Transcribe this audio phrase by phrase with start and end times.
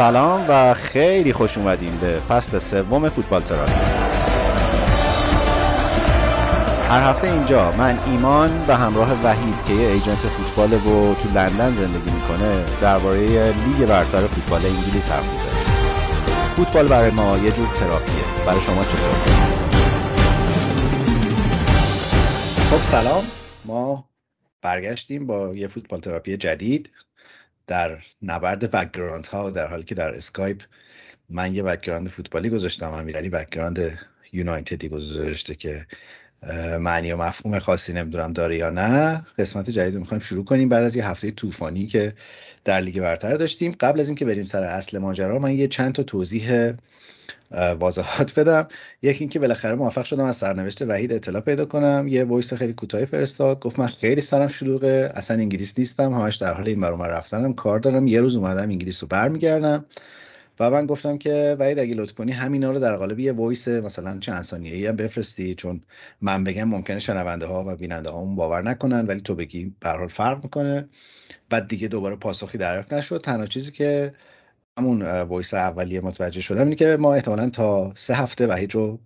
[0.00, 3.72] سلام و خیلی خوش اومدین به فصل سوم فوتبال تراپی
[6.88, 11.74] هر هفته اینجا من ایمان به همراه وحید که یه agent فوتبال و تو لندن
[11.74, 15.64] زندگی می‌کنه درباره لیگ برتر فوتبال انگلیس حرف می‌زنیم.
[16.56, 19.14] فوتبال برای ما یه جور تراپیه برای شما چطور؟
[22.70, 23.24] خب سلام.
[23.64, 24.04] ما
[24.62, 26.90] برگشتیم با یه فوتبال تراپی جدید.
[27.70, 30.62] در نبرد background ها در حالی که در اسکایپ
[31.28, 33.98] من یه background فوتبالی گذاشتم امیرعلی background
[34.32, 35.86] یونایتدی گذاشته که
[36.80, 39.26] معنی و مفهوم خاصی نمی‌دونم داره یا نه.
[39.38, 40.68] قسمت جدید رو می‌خوایم شروع کنیم.
[40.68, 42.12] بعد از یه هفته طوفانی که
[42.64, 43.76] در لیگ برتر داشتیم.
[43.80, 46.72] قبل از اینکه بریم سر اصل ماجرا من یه چند تا توضیح
[47.78, 48.68] واضحات بدم.
[49.02, 52.06] یکی اینکه بالاخره موفق شدم از سرنوشت وحید اطلاع پیدا کنم.
[52.08, 53.60] یه voice خیلی کوتاهی فرستاد.
[53.60, 55.12] گفت من خیلی سرم شلوغه.
[55.14, 56.12] اصلا انگلیس نیستم.
[56.12, 57.54] همش در حال این ور اون ور رفتنم.
[57.54, 58.06] کار دارم.
[58.06, 59.84] یه روز اومدم انگلیس رو برمیگردم.
[60.60, 64.18] و من گفتم که وحید اگه لطف کنی همینا رو در قالب یه voice مثلا
[64.18, 65.54] چند ثانیه‌ای هم بفرستی.
[65.54, 65.80] چون
[66.20, 70.44] من بگم ممکنه شنونده ها و بیننده ها باور نکنن ولی تو بگی به فرق
[70.44, 70.88] می‌کنه.
[71.50, 73.20] بعد دیگه دوباره پاسخی دریافت نشد.
[73.20, 74.12] تنها چیزی که
[74.78, 78.98] همون voice اولیه متوجه شدم اینه که ما احتمالا تا سه هفته وحید رو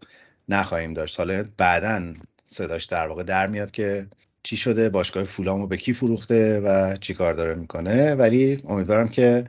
[0.49, 1.19] نخواهیم داشت.
[1.19, 4.07] حالا بعدا صداش در واقع در میاد که
[4.43, 8.15] چی شده باشگاه فولامو به کی فروخته و چی کار داره می‌کنه.
[8.15, 9.45] ولی امیدوارم که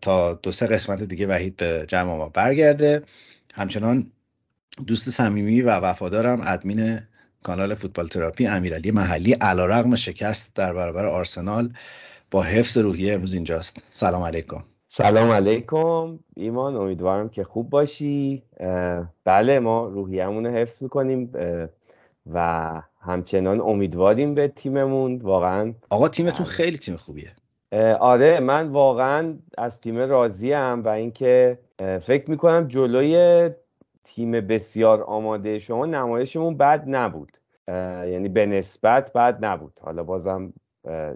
[0.00, 3.02] تا دو سه قسمت دیگه وحید به جمع ما برگرده.
[3.54, 4.12] همچنان
[4.86, 7.00] دوست صمیمی و وفادارم ادمین
[7.42, 11.72] کانال فوتبال تراپی امیرعلی محلی علیرغم شکست در برابر آرسنال
[12.30, 13.82] با حفظ روحیه امروز اینجاست.
[13.90, 14.64] سلام علیکم.
[14.90, 16.18] سلام علیکم.
[16.36, 18.42] ایمان امیدوارم که خوب باشی.
[19.24, 21.32] بله ما روحیه‌مون رو حفظ می‌کنیم
[22.32, 25.16] و همچنان امیدواریم به تیممون.
[25.16, 27.32] واقعا آقا تیمتون خیلی تیم خوبیه.
[28.00, 31.58] آره من واقعا از تیم راضیم و اینکه
[32.02, 33.50] فکر می‌کنم جلوی
[34.04, 37.36] تیم بسیار آماده شما نمایشمون بد نبود.
[37.68, 39.72] یعنی به نسبت بد نبود.
[39.80, 40.52] حالا بازم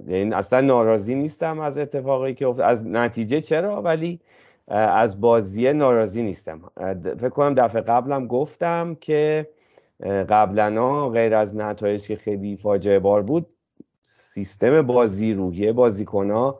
[0.06, 4.20] یعنی اصلا ناراضی نیستم از اتفاقی که افتاد از نتیجه چرا؟ ولی
[4.68, 6.60] از بازی ناراضی نیستم.
[7.02, 9.48] فکر کنم دفعه قبلم گفتم که
[10.28, 13.46] قبلا غیر از نتایج که خیلی فاجعه بار بود
[14.02, 16.54] سیستم بازی روحیه بازیکن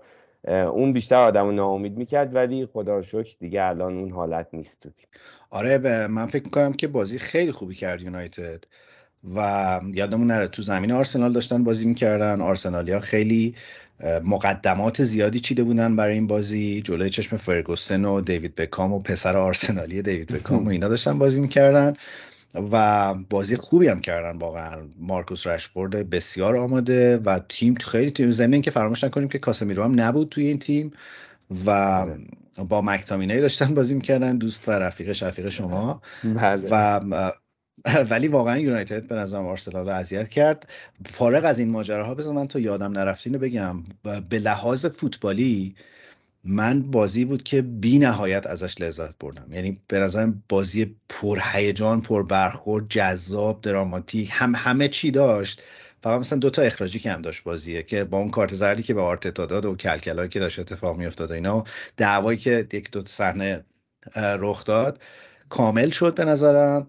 [0.49, 4.83] اون بیشتر آدم رو ناامید می‌کرد ولی خدا رو شکر دیگه الان اون حالت نیست
[4.83, 5.09] تو تیم.
[5.51, 8.65] آره من فکر می‌کنم که بازی خیلی خوبی کرد یونایتد.
[9.35, 12.41] و یادمون نره تو زمین آرسنال داشتن بازی می‌کردن.
[12.41, 13.55] آرسنالیا خیلی
[14.25, 16.83] مقدمات زیادی چیده بودن برای این بازی.
[16.83, 21.41] جلوی چشم فرگوسن و دیوید بکام و پسر آرسنالی دیوید بکام و اینا داشتن بازی
[21.41, 21.93] می‌کردن
[22.73, 24.77] و بازی خوبی هم کردن واقعا.
[25.01, 30.01] مارکوس رشفورد بسیار آماده و تیم خیلی تیم زمین که فراموش نکنیم که کاسمیرو هم
[30.01, 30.93] نبود توی این تیم
[31.67, 32.07] و
[32.69, 36.03] با مکتامینه داشتن بازی می‌کردن دوست و رفیق شفیق شما.
[36.25, 36.69] بله.
[36.71, 37.01] و
[38.11, 40.71] ولی واقعا یونایتد به نظرم آرسنال رو اذیت کرد.
[41.07, 43.85] فارغ از این ماجراها بذار من تا یادم نرفتین بگم.
[44.31, 45.77] به لحاظ فوتبالی
[46.45, 49.53] من بازی بود که بی نهایت ازش لذت بردم.
[49.53, 55.63] یعنی به نظرم بازی پر هیجان پر برخورد جذاب دراماتیک هم همه چی داشت.
[56.03, 59.01] فقط مثلا دوتا اخراجی که هم داشت بازیه که با اون کارت زردی که به
[59.01, 61.65] آرتتا داد و کلکلایی که داشت اتفاق میافتاد اینا
[61.97, 63.65] دعوایی که یک دو صحنه
[64.17, 65.03] رخ داد
[65.49, 66.87] کامل شد به نظرم.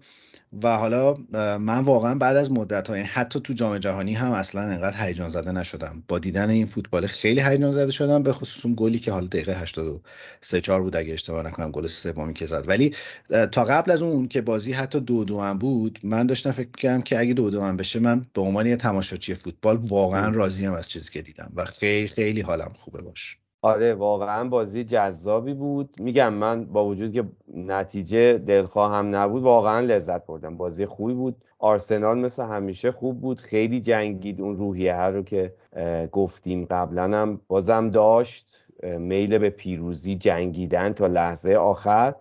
[0.62, 1.14] و حالا
[1.58, 5.52] من واقعا بعد از مدت های حتی تو جام جهانی هم اصلا انقدر هیجان زده
[5.52, 6.02] نشدم.
[6.08, 9.52] با دیدن این فوتبال خیلی هیجان زده شدم به خصوص اون گلی که حالا دقیقه
[9.60, 12.68] 83 4 بود اگه اشتباه نکنم گل سومی که زد.
[12.68, 12.94] ولی
[13.52, 17.02] تا قبل از اون که بازی حتی دو دو هم بود من داشتم فکر کردم
[17.02, 20.88] که اگه دو دو هم بشه من به عنوان یه تماشاچی فوتبال واقعا راضیم از
[20.88, 21.52] چیزی که دیدم.
[21.56, 23.43] و خیلی خیلی حالم خوبه باش.
[23.64, 25.96] آره واقعا بازی جذابی بود.
[26.00, 27.24] میگم من با وجود که
[27.54, 30.56] نتیجه دلخواه هم نبود واقعا لذت بردم.
[30.56, 31.36] بازی خوبی بود.
[31.58, 33.40] آرسنال مثل همیشه خوب بود.
[33.40, 35.52] خیلی جنگید اون روحیه رو که
[36.12, 37.40] گفتیم قبلا هم.
[37.48, 42.14] بازم داشت میل به پیروزی جنگیدن تا لحظه آخر.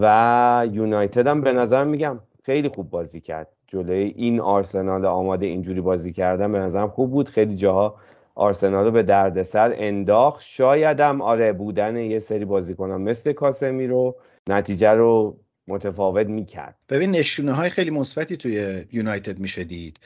[0.00, 3.48] و یونایتد هم به نظر میگم خیلی خوب بازی کرد.
[3.66, 7.28] جلوی این آرسنال آماده اینجوری بازی کردن به نظرم خوب بود.
[7.28, 7.94] خیلی جاها
[8.36, 10.42] آرسنال رو به دردسر انداخت.
[10.44, 14.16] شایدم آره بودن یه سری بازیکنان مثل کاسمی رو
[14.48, 15.38] نتیجه رو
[15.68, 16.76] متفاوت می‌کرد.
[16.88, 20.00] ببین نشونه های خیلی مثبتی توی یونایتد میشه دید.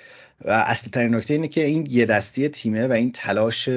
[0.44, 3.68] و اصلی ترین نکته اینه که این یه دستی تیمه و این تلاش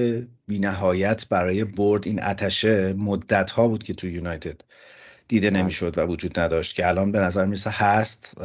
[0.48, 4.62] بینهایت برای برد این اتشه مدت ها بود که توی یونایتد
[5.28, 5.60] دیده بله.
[5.60, 8.42] نمی‌شد و وجود نداشت که الان به نظر می‌رسه هست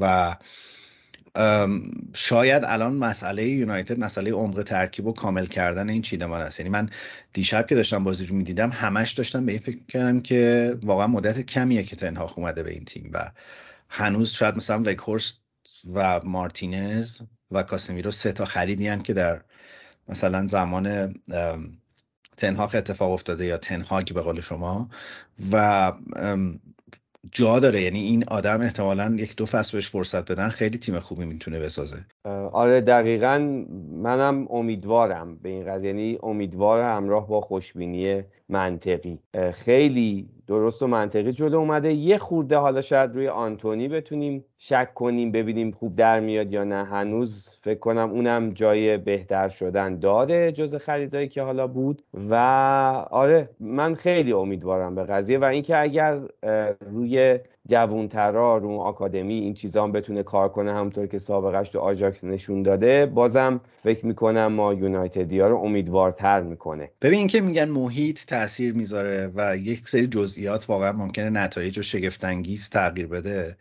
[0.00, 0.36] و
[2.14, 6.60] شاید الان مسئله یونایتد مسئله عمق ترکیب و کامل کردن این چیدمان است.
[6.60, 6.90] یعنی من
[7.32, 11.40] دیشب که داشتم بازی رو می‌دیدم همش داشتم به این فکر کردم که واقعا مدت
[11.40, 13.30] کمیه که تنهاخ اومده به این تیم و
[13.88, 15.40] هنوز شاید مثلا وکهورست
[15.94, 19.40] و مارتینز و کاسمیرو سه تا خریدی که در
[20.08, 21.14] مثلا زمان
[22.36, 24.90] تنهاق اتفاق افتاده یا تنهاگ به قول شما
[25.52, 25.92] و
[27.32, 27.82] جا داره.
[27.82, 31.96] یعنی این آدم احتمالا یک دو فصل بهش فرصت بدن خیلی تیم خوبی می‌تونه بسازه.
[32.52, 33.38] آره دقیقا
[33.92, 35.90] منم امیدوارم به این قضیه.
[35.90, 39.18] یعنی امیدوار همراه با خوشبینی منطقی.
[39.54, 41.92] خیلی درست و منطقی جلو اومده.
[41.92, 46.84] یه خورده حالا شاید روی آنتونی بتونیم شک کنیم ببینیم خوب در میاد یا نه.
[46.84, 52.02] هنوز فکر کنم اونم جای بهتر شدن داره جز خریدایی که حالا بود.
[52.30, 52.34] و
[53.10, 55.38] آره من خیلی امیدوارم به قضیه.
[55.38, 56.20] و اینکه اگر
[56.80, 57.38] روی
[57.70, 62.62] جوونترا رو آکادمی این چیزا هم بتونه کار کنه همونطور که سابقش تو آجاکس نشون
[62.62, 63.06] داده.
[63.06, 66.90] بازم فکر می‌کنم ما یونایتدی ها رو امیدوارتر می‌کنه.
[67.02, 72.70] ببین که میگن محیط تاثیر می‌ذاره و یک سری جزئیات واقعا ممکنه نتایج رو شگفتانگیز
[72.70, 73.56] تغییر بده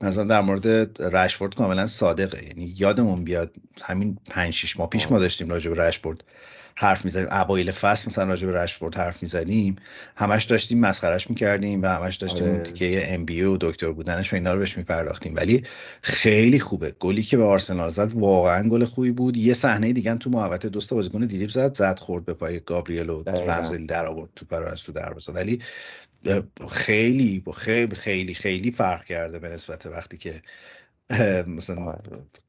[0.00, 2.44] مثلا در مورد رشفورد کاملا صادقه.
[2.46, 6.24] یعنی یادمون بیاد همین 5 6 ماه پیش ما داشتیم راجع به رشفورد
[6.74, 7.28] حرف می‌زنیم.
[7.30, 9.76] اوایل فصل مثلا راجع به رشفورد حرف می‌زنیم.
[10.16, 12.58] همش داشتیم مسخرش می‌کردیم و همش داشتیم آره.
[12.58, 15.34] تیکه ام بی و دکتر بودنش و اینا رو بهش میپرداختیم.
[15.36, 15.64] ولی
[16.02, 16.94] خیلی خوبه.
[17.00, 19.36] گلی که به آرسنال زد واقعا گل خوبی بود.
[19.36, 23.22] یه صحنه دیگه تو محوطه دوست بازیکن دیلیپ زد زد خورد به پای گابریل و
[23.22, 25.32] رمزلی در آورد تو رو از تو دروازه.
[25.32, 25.60] ولی
[26.70, 30.42] خیلی خیلی خیلی خیلی فرق کرده به نسبت وقتی که
[31.46, 32.00] مثلا آره.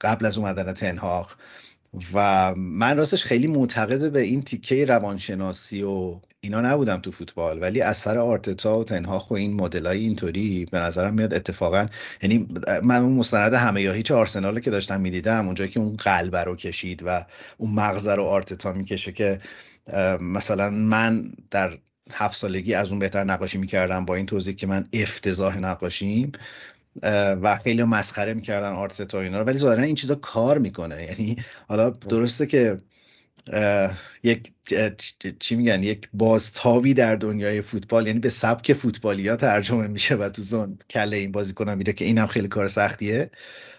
[0.02, 1.32] قبل از اومدن تنهاق
[2.14, 7.82] و من راستش خیلی معتقد به این تیکه روانشناسی و اینا نبودم تو فوتبال ولی
[7.82, 11.88] اثر آرتتا و تنهاخ و این مدل های اینطوری به نظرم میاد اتفاقا
[12.22, 12.48] یعنی
[12.84, 16.56] من اون مستند همه یا هیچ آرسنال که داشتم می‌دیدم اونجایی که اون قلب رو
[16.56, 17.26] کشید و
[17.58, 19.40] اون مغز رو آرتتا می‌کشه که
[20.22, 21.78] مثلا من در
[22.12, 26.32] هفت سالگی از اون بهتر نقاشی می‌کردم با این توضیح که من افتضاح نقاشیم.
[27.42, 29.46] و خیلی مسخره می‌کردن آرتتا اینا رو.
[29.46, 31.04] ولی ظاهرا این چیزا کار می‌کنه.
[31.04, 31.36] یعنی
[31.68, 32.78] حالا درسته که
[34.24, 34.52] یک
[35.40, 40.30] چی میگن؟ یک بازتابی در دنیای فوتبال یعنی به سبک فوتبالی ها ترجمه میشه و
[40.30, 43.32] تو زون کله این بازیکن میره که اینم خیلی کار سختیه.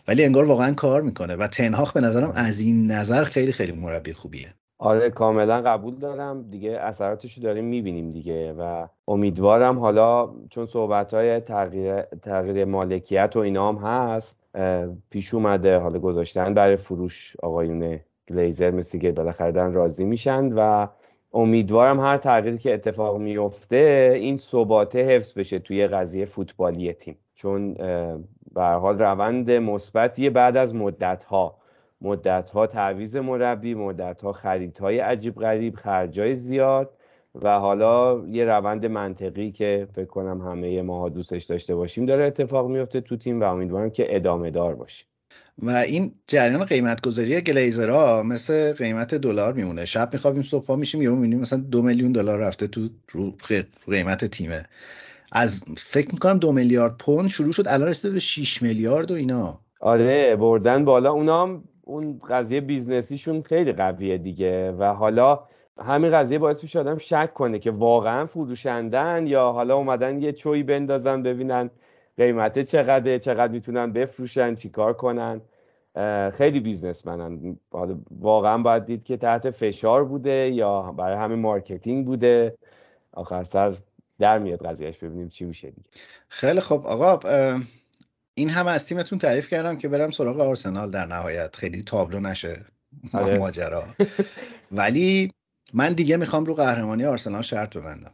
[0.08, 1.34] ولی انگار واقعا کار می‌کنه.
[1.36, 4.54] و تنهاخ به نظرم از این نظر خیلی خیلی مربی خوبیه.
[4.84, 6.42] آره کاملا قبول دارم.
[6.50, 13.36] دیگه اثراتش رو داریم می‌بینیم دیگه و امیدوارم حالا چون صحبت های تغییر, تغییر مالکیت
[13.36, 14.40] و اینا هم هست
[15.10, 15.78] پیش اومده.
[15.78, 20.86] حالا گذاشتن برای فروش آقایون گلیزر مثل که بالاخره راضی میشن و
[21.32, 27.18] امیدوارم هر تغییری که اتفاق میفته این ثباته حفظ بشه توی قضیه فوتبالی تیم.
[27.34, 27.74] چون
[28.54, 31.63] به حال روند مثبتیه بعد از مدت ها
[32.04, 36.90] مدت ها تعویز مربی مدت ها خریدهای عجیب غریب خرجای زیاد
[37.42, 42.70] و حالا یه روند منطقی که فکر کنم همه ما دوستش داشته باشیم داره اتفاق
[42.70, 45.04] میفته تو تیم و امیدوارم که ادامه دار باشه.
[45.58, 49.84] و این جریان قیمت گذاری گلیزرها مثل قیمت دلار میمونه.
[49.84, 52.80] شب میخوابیم صبح ها میشیم یهو می‌بینیم مثلا دو میلیون دلار رفته تو
[53.10, 53.32] رو
[53.86, 54.62] قیمت تیمه.
[55.32, 59.60] از فکر می‌کنم دو میلیارد پوند شروع شد الان رسیده به 6 میلیارد و اینا.
[59.80, 65.44] آره بردن بالا اونا اون قضیه بیزنسیشون خیلی قویه دیگه و حالا
[65.78, 70.62] همین قضیه باعث میشه آدم شک کنه که واقعا فروشندن یا حالا اومدن یه چوی
[70.62, 71.70] بندازن ببینن
[72.16, 75.40] قیمته چقدره چقدر می‌تونن بفروشن چیکار کنن.
[76.30, 77.56] خیلی businessman ن.
[78.20, 82.56] واقعا باید دید که تحت فشار بوده یا برای همین marketing بوده.
[83.12, 83.74] آخر سر
[84.18, 85.88] در میاد قضیهش ببینیم چی میشه دیگه.
[86.28, 87.20] خیلی خب آقا
[88.34, 91.56] این همه از تیمتون تعریف کردم که برم سراغ آرسنال در نهایت.
[91.56, 92.64] خیلی تابلو نشه.
[93.12, 93.38] آره.
[93.44, 93.84] ماجرا.
[94.72, 95.32] ولی
[95.72, 98.12] من دیگه می‌خوام رو قهرمانی آرسنال شرط ببندم.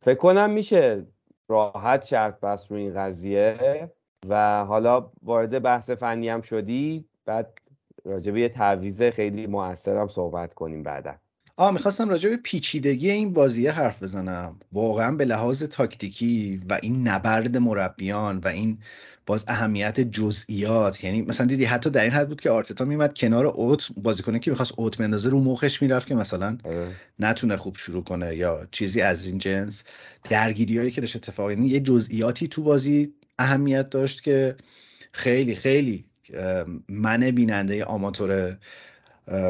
[0.00, 1.06] فکر کنم میشه
[1.48, 3.90] راحت شرط بس رو این قضیه
[4.28, 7.58] و حالا وارد بحث فنی هم شدی بعد
[8.04, 11.14] راجع به یه تعویض خیلی موثرم صحبت کنیم بعدا.
[11.58, 17.08] آه می‌خواستم راجع به پیچیدگی این بازیه حرف بزنم واقعا به لحاظ تاکتیکی و این
[17.08, 18.78] نبرد مربیان و این
[19.26, 23.46] باز اهمیت جزئیات یعنی مثلا دیدی حتی در این حد بود که آرتتا میمد کنار
[23.46, 26.88] اوت بازیکنه که می‌خواست اوت مندازه رو مخش می‌رفت که مثلا آره.
[27.18, 29.84] نتونه خوب شروع کنه یا چیزی از این جنس
[30.30, 34.56] درگیری هایی که داشت اتفاق یعنی یه جزئیاتی تو بازی اهمیت داشت که
[35.12, 36.04] خیلی خیلی
[36.88, 38.58] من بیننده آماتور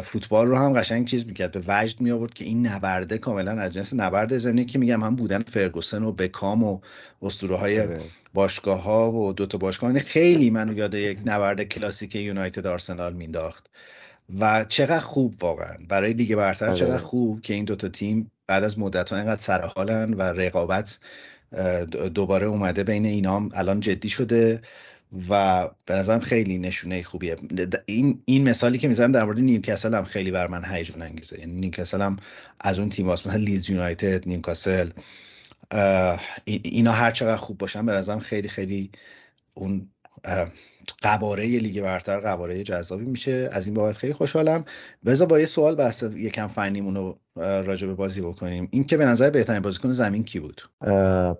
[0.04, 1.52] فوتبال رو هم قشنگ چیز می‌کرد.
[1.52, 5.16] به وجد می آورد که این نبرده کاملا از جنس نبرد زمینی که میگم هم
[5.16, 6.80] بودن فرگوسن و بکام و
[7.22, 8.00] اسطوره های آره.
[8.34, 9.98] باشگاه ها و دوتا باشگاه.
[9.98, 13.70] خیلی منو یاد یک نبرد کلاسیک یونایتد آرسنال مینداخت
[14.40, 15.76] و چقدر خوب واقعا.
[15.88, 16.74] برای لیگ برتر آره.
[16.74, 20.98] چقدر خوب که این دوتا تیم بعد از مدت ها اینقدر سرحالن و رقابت
[22.14, 24.60] دوباره اومده بین اینام الان جدی شده.
[25.28, 27.36] و به نظرم خیلی نشونه خوبیه.
[27.86, 31.38] این این مثالی که می‌زنم در مورد نیوکاسل هم خیلی بر من هیجان انگیزه.
[31.40, 32.16] یعنی نیوکاسل هم
[32.60, 34.90] از اون تیم مثلا لیدز یونایتد نیوکاسل
[36.44, 38.90] اینا هر چقدر خوب باشن به نظرم خیلی خیلی
[39.54, 39.88] اون
[41.02, 43.48] قواره لیگ برتر قواره جذابی میشه.
[43.52, 44.64] از این بابت خیلی خوشحالم.
[45.06, 48.68] بذار با یه سوال بحث یکم فنیمون رو راجع به بازی بکنیم.
[48.70, 50.62] این که به نظر بهترین بازیکن زمین کی بود؟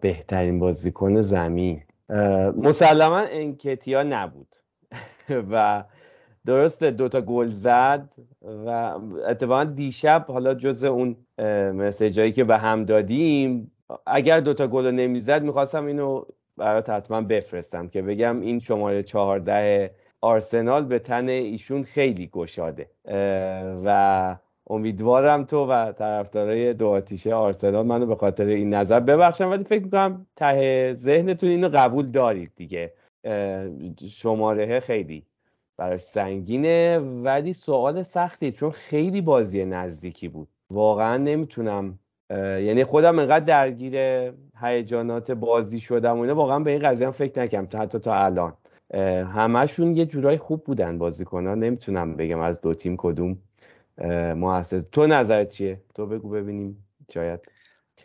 [0.01, 1.83] بهترین بازیکن زمین.
[2.57, 4.55] مسلما انکتیا نبود.
[5.51, 5.85] و
[6.47, 8.71] درسته دوتا گل زد و
[9.29, 11.17] اتفاقا دیشب حالا جز اون
[11.75, 13.73] مسیجایی که به هم دادیم
[14.07, 16.25] اگر دوتا گل رو نمی‌زد می‌خواستم اینو
[16.57, 22.91] برات حتما بفرستم که بگم این شماره چهارده آرسنال به تن ایشون خیلی گشاده.
[23.85, 24.37] و
[24.71, 29.85] امیدوارم تو و طرفدارای دو آتیشه آرسنال منو به خاطر این نظر ببخشم ولی فکر
[29.85, 32.93] می‌کنم ته ذهنتون اینو قبول دارید دیگه.
[34.11, 35.27] شماره خیلی
[35.77, 40.49] براش سنگینه ولی سوال سختی چون خیلی بازی نزدیکی بود.
[40.71, 41.99] واقعا نمی‌تونم
[42.31, 43.95] یعنی خودم انقدر درگیر
[44.61, 48.53] هیجانات بازی شدم و اینا واقعا به این قضیه هم فکر نکردم حتی تا الان.
[49.25, 53.39] همشون یه جورای خوب بودن بازیکنان نمی‌تونم بگم از دو تیم کدوم.
[54.35, 57.41] موسس تو نظرت چیه؟ تو بگو ببینیم شاید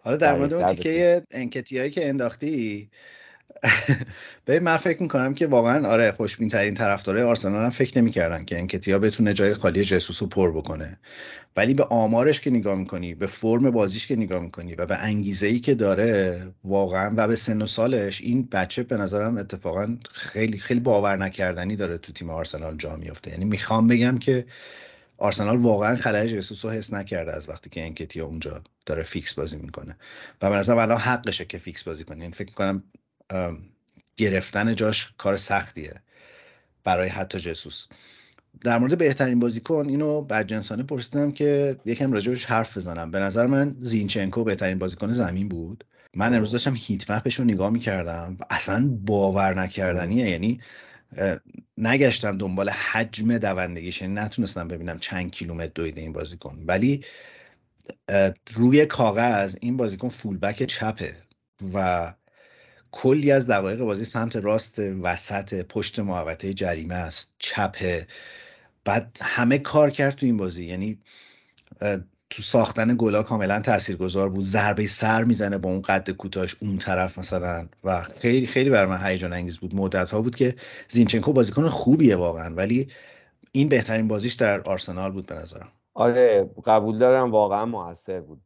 [0.01, 2.89] حالا در مورد اون تیکه انکتی هایی که انداختی
[4.45, 8.57] به من فکر می‌کنم که واقعا آره خوشبین ترین طرفدارای آرسنال هم فکر نمی‌کردن که
[8.57, 10.99] انکتیا بتونه جای خالی جسوس رو پر بکنه.
[11.57, 15.47] ولی به آمارش که نگاه می‌کنی به فرم بازیش که نگاه می‌کنی و به انگیزه
[15.47, 20.57] ای که داره واقعا و به سن و سالش این بچه به نظرم اتفاقا خیلی
[20.59, 24.45] خیلی باور نکردنی داره تو تیم آرسنال جا میفته یعنی می‌خوام بگم که
[25.17, 29.57] آرسنال واقعا خلای جسوس رو حس نکرده از وقتی که انکتیا اونجا داره fix بازی
[29.57, 29.97] می‌کنه.
[30.41, 32.83] و به نظرم الان حقشه که fix بازی کنه این یعنی فکر می‌کنم
[34.17, 35.93] گرفتن جاش کار سختیه
[36.83, 37.87] برای حتی جسوس.
[38.61, 43.11] در مورد بهترین بازیکن اینو بدجنسانه پرسیدم که یکم راجبش حرف بزنم.
[43.11, 45.85] به نظر من زینچنکو بهترین بازیکن زمین بود.
[46.15, 50.29] من امروز داشتم هیت مپش رو نگاه می‌کردم و اصلا باور نکردنیه.
[50.29, 50.59] یعنی
[51.77, 56.63] نگشتم دنبال حجم دوندگیش یعنی نتونستم ببینم چند کیلومتر دویده این بازیکن.
[56.67, 57.05] ولی
[58.53, 61.17] روی کاغذ این بازیکن فولبک چپه
[61.73, 62.13] و
[62.91, 68.07] کلی از دقایق بازی سمت راست وسط پشت محوطه جریمه است چپه.
[68.85, 70.65] بعد همه کار کرد تو این بازی.
[70.65, 70.99] یعنی
[72.35, 74.45] تو ساختن گلا کاملا تاثیرگذار بود.
[74.45, 77.67] ضربه سر می‌زنه با اون قد کوتاش اون طرف مثلا.
[77.83, 79.75] و خیلی خیلی بر من هیجان انگیز بود.
[79.75, 80.55] مدت ها بود که
[80.89, 82.87] زینچنکو بازیکن خوبیه واقعا ولی
[83.51, 85.67] این بهترین بازیش در آرسنال بود به نظرم.
[85.93, 87.31] آره قبول دارم.
[87.31, 88.41] واقعا موثر بود.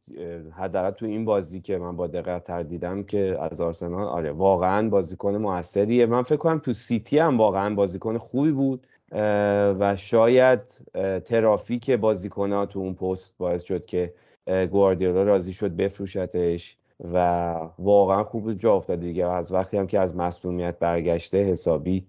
[0.58, 4.89] حداقل تو این بازی که من با دقت تر دیدم که از آرسنال آره واقعا
[4.89, 6.06] بازیکن موثریه.
[6.06, 8.88] من فکر کنم تو سیتی هم واقعا بازیکن خوبی بود.
[9.80, 10.60] و شاید
[11.26, 14.14] ترافیک بازیکن تو اون پست باعث شد که
[14.48, 16.78] گواردیولا راضی شد بفروشتش
[17.14, 17.18] و
[17.80, 19.28] واقعا خوب جا افتاد دیگه.
[19.28, 22.08] از وقتی هم که از مصونیت برگشته حسابی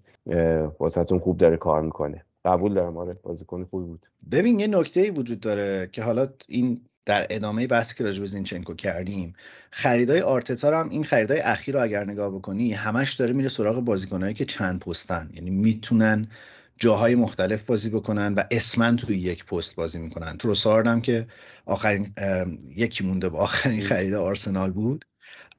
[0.78, 2.25] واسهتون خوب داره کار می‌کنه.
[2.45, 2.97] قبول دارم.
[2.97, 4.07] آره بازیکن خوبی بود.
[4.33, 8.75] ببین یه نکته ای وجود داره که حالا این در ادامه بحثی که راجع زینچنکو
[8.75, 9.33] کردیم
[9.71, 14.35] خریدای آرتتا هم این خریدای اخیر رو اگر نگاه بکنی همش داره میره سراغ بازیکنایی
[14.35, 15.31] که چند پستن.
[15.35, 16.28] یعنی می‌تونن
[16.78, 20.37] جاهای مختلف بازی بکنن و اسمن توی یک پست بازی می‌کنن.
[20.37, 21.26] تروسارد هم که
[21.66, 22.14] آخرین
[22.76, 25.04] یکی مونده با آخرین خرید آرسنال بود.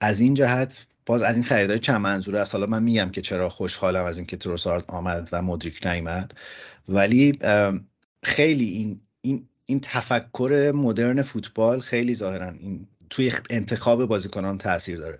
[0.01, 2.55] از این جهت باز از این خریدای چند منظوره است.
[2.55, 6.33] حالا من میگم که چرا خوشحالم از اینکه تروسارد آمد و مدریک نیامد
[6.89, 7.39] ولی
[8.23, 15.19] خیلی این این این تفکر مدرن فوتبال خیلی ظاهرا این توی انتخاب بازیکنان تاثیر داره.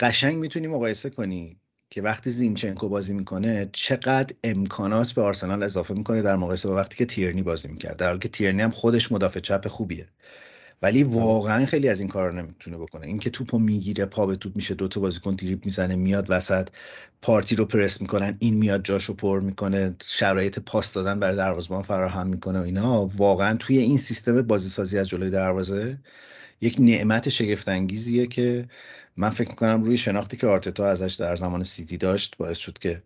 [0.00, 1.56] قشنگ می‌تونی مقایسه کنی
[1.94, 6.96] که وقتی زینچنکو بازی می‌کنه چقدر امکانات به آرسنال اضافه می‌کنه در مقایسه با وقتی
[6.96, 7.96] که تیرنی بازی می‌کرد.
[7.96, 10.06] در حالی که تیرنی هم خودش مدافع چپ خوبیه.
[10.82, 13.06] ولی واقعا خیلی از این کار نمی‌تونه بکنه.
[13.06, 16.68] اینکه توپو می‌گیره پا به توپ میشه دوتا بازیکن دریب می‌زنه میاد وسط
[17.22, 22.26] پارتی رو پرس می‌کنن این میاد جاشو پر می‌کنه شرایط پاس دادن برای دروازه‌بان فراهم
[22.26, 23.06] می‌کنه و اینا.
[23.06, 25.98] واقعا توی این سیستم بازی سازی از جلوی دروازه
[26.60, 28.64] یک نعمت شگفت انگیزیه که
[29.16, 33.02] من فکر می‌کنم روی شناختی که آرتتا ازش در زمان سیتی داشت باعث شد که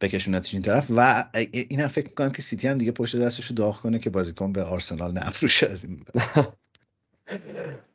[0.00, 3.56] بکشونتش این طرف و این هم فکر می‌کنم که سیتی هم دیگه پشت دستش رو
[3.56, 6.04] داغ کنه که بازیکن به آرسنال نفروشه از این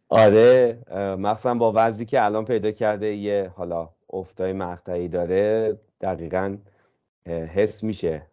[0.10, 0.78] آره
[1.20, 6.58] مخصوصا با وضعی که الان پیدا کرده یه حالا افتای مقطعی داره دقیقا
[7.28, 8.28] حس میشه.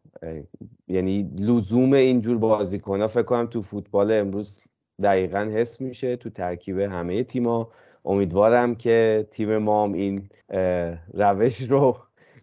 [0.88, 4.64] یعنی لزوم اینجور بازیکن ها فکر کنم تو فوتبال امروز
[5.02, 7.72] دقیقا حس میشه تو ترکیب همه تیما
[8.04, 10.28] امیدوارم که تیم ما هم این
[11.14, 11.99] روش رو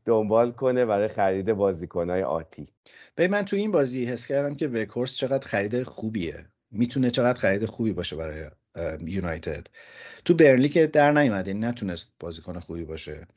[0.05, 2.67] دنبال کنه برای خرید بازیکنهای آتی.
[3.15, 6.45] به من تو این بازی حس کردم که وکورس چقدر خرید خوبیه.
[6.71, 8.43] می‌تونه چقدر خرید خوبی باشه برای
[9.01, 9.67] یونایتد.
[10.25, 13.27] تو برلی که در نیومد یعنی نتونست بازیکن خوبی باشه.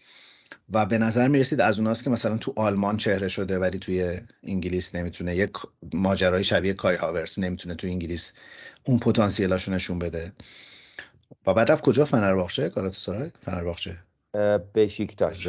[0.73, 4.95] و به نظر می‌رسید از اوناست که مثلا تو آلمان چهره شده ولی توی انگلیس
[4.95, 5.50] نمی‌تونه یک
[5.95, 8.33] ماجرای شبیه کای هاورس نمی‌تونه تو انگلیس
[8.85, 10.33] اون پتانسیلاشو نشون بده.
[11.46, 13.96] و بعد رفت کجا فنرباخچه؟ گالاتاسارای فنرباخچه.
[14.75, 15.49] بشیکتاش.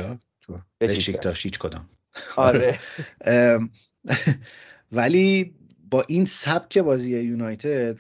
[0.82, 1.44] بشیکتاش.
[1.44, 1.90] هیچ کدام.
[2.36, 2.80] آره.
[4.92, 5.56] ولی
[5.92, 7.98] با این سبک بازی یونایتد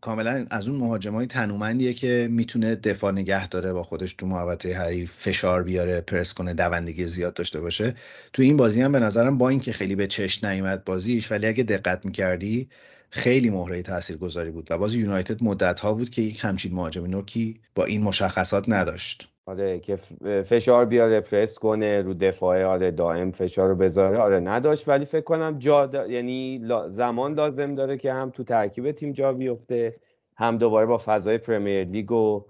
[0.00, 5.12] کاملا از اون مهاجمای تنومندیه که می‌تونه دفاع نگه داره با خودش تو محوطه حریف
[5.12, 7.94] فشار بیاره پرس کنه دوندگی زیاد داشته باشه.
[8.32, 11.64] تو این بازی هم به نظرم با اینکه خیلی به چش نیومد بازیش ولی اگه
[11.64, 12.68] دقت می‌کردی
[13.14, 13.82] خیلی مهره
[14.20, 18.02] گذاری بود و باز یونایتد مدت ها بود که یک همچین مهاجم نوکی با این
[18.02, 19.28] مشخصات نداشت.
[19.46, 19.96] آره که
[20.44, 24.88] فشار بیاره پرس کنه رو دفاع آره دائم فشار رو بذاره آره نداشت.
[24.88, 29.96] ولی فکر کنم جا یعنی زمان لازم داره که هم تو ترکیب تیم جا بیفته
[30.36, 32.44] هم دوباره با فضای پرمیر لیگ و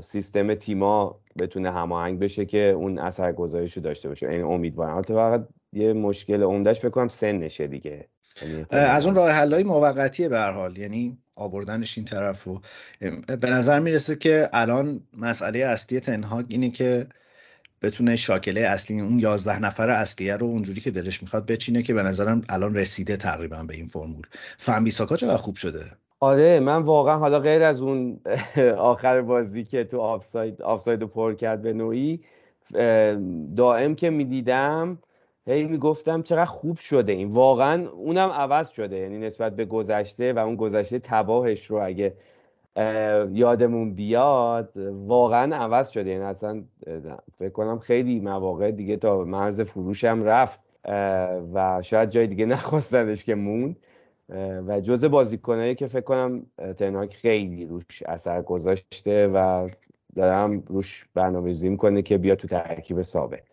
[0.00, 4.26] سیستم تیما بتونه هماهنگ بشه که اون اثرگذاریش رو داشته باشه.
[4.26, 4.94] این یعنی امیدوارم.
[4.94, 8.08] البته فقط یه مشکل عمدهش فکر کنم سنشه دیگه.
[8.70, 10.78] از اون راه حلای موقتیه به حال.
[10.78, 12.60] یعنی آوردنش این طرف رو
[13.40, 17.06] به نظر می‌رسه که الان مسئله اصلی تنهاگ اینه که
[17.82, 22.02] بتونه شاکله اصلی اون یازده نفر اصلیه رو اونجوری که دلش می‌خواد بچینه که به
[22.02, 24.26] نظرم الان رسیده تقریبا به این فرمول.
[24.58, 25.84] فنبیساکا چقدر خوب شده؟
[26.20, 28.20] آره من واقعا حالا غیر از اون
[28.78, 32.20] آخر بازی که تو آفساید آفساید پر کرد به نوعی
[33.56, 34.98] دائم که می‌دیدم
[35.48, 37.30] هی می‌گفتم چقدر خوب شده این.
[37.30, 42.14] واقعا اونم عوض شده یعنی نسبت به گذشته و اون گذشته تباهش رو اگه
[43.32, 46.10] یادمون بیاد واقعا عوض شده.
[46.10, 46.64] یعنی اصلا
[47.38, 50.60] فکر کنم خیلی مواقع دیگه تا مرز فروش هم رفت
[51.54, 53.76] و شاید جای دیگه نخواستنش که موند.
[54.66, 59.68] و جز بازیکنایی که فکر کنم تنهاک خیلی روش اثر گذاشته و
[60.16, 63.47] دارم روش برنامه‌ریزی می‌کنه که بیا تو ترکیب ثابت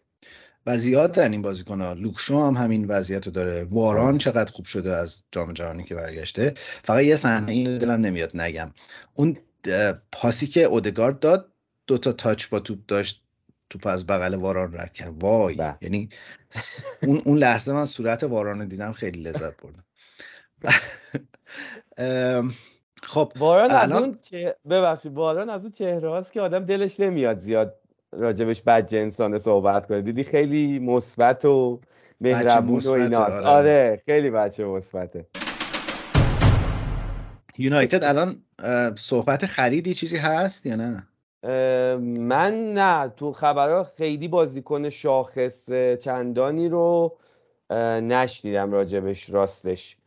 [0.65, 3.63] و زیاد در این بازیکن ها لوکشو هم همین وضعیت رو داره.
[3.63, 6.54] واران چقدر خوب شده از جام جهانی که برگشته.
[6.84, 8.71] فقط یه صحنه این دلم نمیاد نگم.
[9.13, 9.38] اون
[10.12, 11.51] پاسی که اودگارد داد
[11.88, 13.23] دو تا تاچ با توپ داشت
[13.69, 15.23] توپ از بغل واران رد کرد.
[15.23, 15.78] وای بله.
[15.82, 16.10] یعنی
[17.04, 19.84] اون اون لحظه من صورت واران رو دیدم خیلی لذت بردم.
[23.04, 24.17] خب واران از اون
[24.69, 27.80] ببخشید واران از اون چهره هاست که آدم دلش نمیاد زیاد
[28.17, 31.80] راجبش بد جنسانه صحبت کنه دیدی خیلی مثبت و
[32.21, 33.41] مهربون و ایناست.
[33.41, 33.45] آره.
[33.45, 35.25] آره خیلی بچه مثبته.
[37.58, 38.36] یونایتد الان
[38.97, 41.08] صحبت خریدی چیزی هست یا نه؟
[42.04, 43.08] من نه.
[43.17, 45.69] تو خبرها خیلی بازیکن شاخص
[46.01, 47.17] چندانی رو
[48.01, 49.97] نشنیدم راجبش راستش.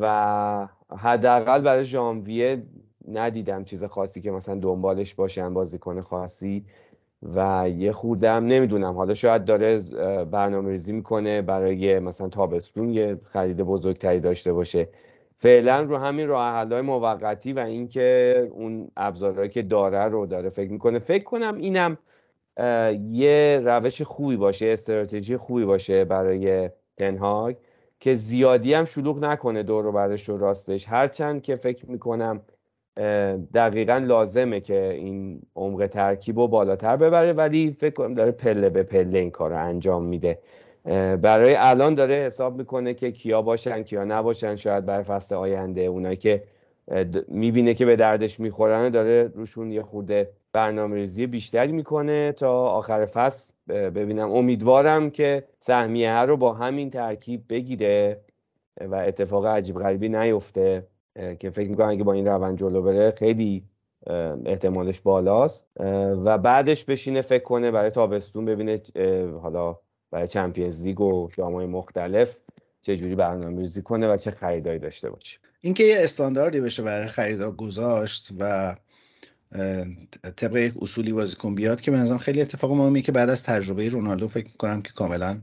[0.00, 2.62] و حداقل برای ژانویه
[3.08, 6.64] ندیدم چیز خاصی که مثلا دنبالش باشن بازیکن خاصی.
[7.22, 8.94] و یه خوردم نمی‌دونم.
[8.94, 9.80] حالا شاید داره
[10.24, 14.88] برنامه ریزی می‌کنه برای مثلا تابستون یه خرید بزرگتری داشته باشه.
[15.38, 20.72] فعلا رو همین راه های موقتی و اینکه اون ابزارهایی که داره رو داره فکر
[20.72, 20.98] می‌کنه.
[20.98, 21.98] فکر کنم اینم
[23.10, 27.56] یه روش خوبی باشه استراتژی خوبی باشه برای تنهاگ
[28.00, 30.88] که زیادی هم شلوغ نکنه دور رو برش رو راستش.
[30.88, 32.40] هرچند که فکر می‌کنم
[33.54, 38.82] دقیقا لازمه که این عمق ترکیب رو بالاتر ببره ولی فکر کنم داره پله به
[38.82, 40.38] پله این کار رو انجام میده.
[41.22, 44.56] برای الان داره حساب می‌کنه که کیا باشن کیا نباشن.
[44.56, 46.42] شاید برای فصل آینده اونایی که
[47.28, 53.04] می‌بینه که به دردش می‌خورن داره روشون یه خورده برنامه ریزی بیشتری می‌کنه تا آخر
[53.04, 53.52] فصل.
[53.68, 54.30] ببینم.
[54.30, 58.20] امیدوارم که سهمیه رو با همین ترکیب بگیره
[58.80, 60.86] و اتفاق عجیب غریبی نیفته.
[61.14, 63.64] که فکر می‌کنم اگه با این روند جلو بره خیلی
[64.46, 65.66] احتمالش بالاست.
[66.24, 68.80] و بعدش بشینه فکر کنه برای تابستون ببینه
[69.42, 69.78] حالا
[70.10, 72.36] برای چمپیونز لیگ و جامای مختلف
[72.82, 75.38] چه جوری برنامه‌ریزی کنه و چه خریدایی داشته باشه.
[75.60, 78.76] اینکه یه استانداردی بشه برای خریدا گذاشت و
[80.36, 84.28] طبق یک اصولی بازیکن بیاد که به خیلی اتفاق مهمی که بعد از تجربه رونالدو
[84.28, 85.40] فکر کنم که کاملا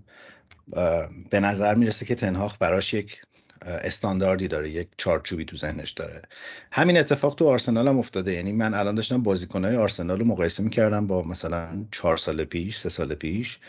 [1.30, 3.22] به نظر می‌رسه که تنهاخ براش یک
[3.62, 6.22] استانداردی داره یک چارچوبی تو ذهنش داره.
[6.72, 8.34] همین اتفاق تو آرسنال هم افتاده.
[8.34, 12.90] یعنی من الان داشتم بازیکنهای آرسنال رو مقایسه می‌کردم با مثلا چهار سال پیش سه
[12.90, 13.60] سال پیش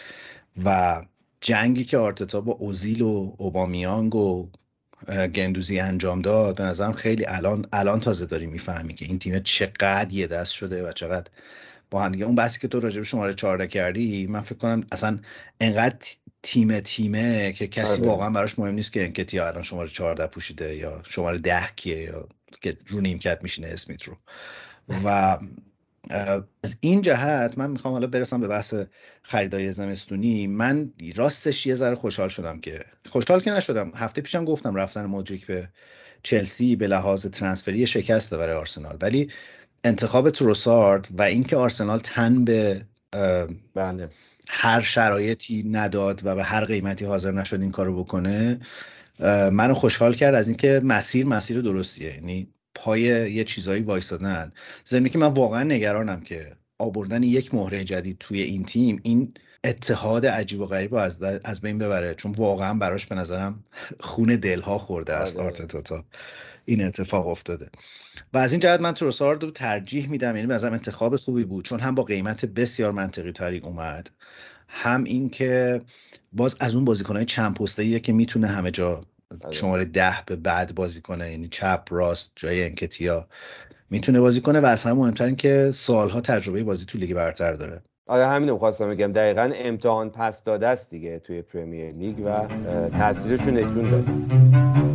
[0.65, 1.03] و
[1.41, 4.49] جنگی که آرتتا با اوزیل و اوبامیانگ و
[5.35, 10.13] گندوزی انجام داد به نظرم خیلی الان الان تازه داری می‌فهمی که این تیم چقدر
[10.13, 11.31] یه دست شده و چقدر
[11.91, 12.25] با هم دیگه.
[12.25, 15.19] اون بحثی که تو راجع به شماره 14 کردی من فکر کنم اصلا
[15.61, 15.97] انقدر
[16.43, 18.09] تیم تیمه که کسی آره.
[18.09, 22.29] واقعا براش مهم نیست که انکتیا الان شماره 14 پوشیده یا شماره 10 کیه یا
[22.61, 24.17] که رو نیمکت میشینه اسمیت رو
[25.05, 25.39] و
[26.63, 28.75] از این جهت من می‌خوام حالا برسم به بحث
[29.23, 34.75] خریدای زمستونی من راستش یه ذره خوشحال شدم که خوشحال که نشدم هفته پیشم گفتم
[34.75, 35.69] رفتن مودریک به
[36.23, 39.31] چلسی به لحاظ ترانسفری شکسته برای آرسنال ولی
[39.85, 42.87] انتخاب تروسارد و اینکه آرسنال تن به
[43.75, 44.09] بله.
[44.53, 48.61] هر شرایطی نداد و به هر قیمتی حاضر نشد این کارو بکنه
[49.53, 52.15] منو خوشحال کرد از اینکه مسیر مسیر درستیه.
[52.15, 53.01] یعنی پای
[53.33, 54.53] یه چیزایی وایستادن.
[54.85, 59.35] زمینی که من واقعا نگرانم که آوردن یک مهره جدید توی این تیم این
[59.65, 62.15] اتحاد عجیب و غریب از, از بین ببره.
[62.15, 63.65] چون واقعا براش به نظرم
[64.01, 65.37] خون دلها خورده است.
[65.37, 65.47] آره.
[65.47, 65.81] آرتتا.
[65.81, 66.05] تا
[66.65, 67.71] این اتفاق افتاده.
[68.33, 71.81] و از این جهت من تروسارد رو ترجیح میدم یعنی به انتخاب خوبی بود چون
[71.81, 74.11] هم با قیمت بسیار منطقی تری اومد
[74.69, 75.81] هم اینکه
[76.33, 79.01] باز از اون بازیکنهای چند پسته که می‌تونه همه جا
[79.41, 79.53] بله.
[79.53, 83.29] شماره ده به بعد بازی کنه یعنی چپ راست جای انکتیا
[83.91, 87.53] می‌تونه بازی کنه و از همه مهمتر این که سالها تجربه بازی تو لیگ برتر
[87.53, 87.83] داره.
[88.07, 92.49] آره همین خواستم بگم؟ دقیقا امتحان پس داده است دیگه توی پرمیر لیگ و
[92.89, 94.90] تاثیرش رو نشون داده.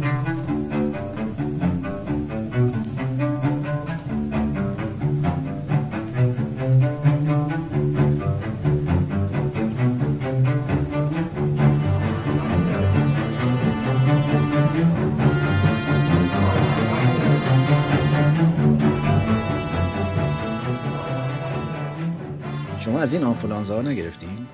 [23.73, 24.47] ها نگرفتین؟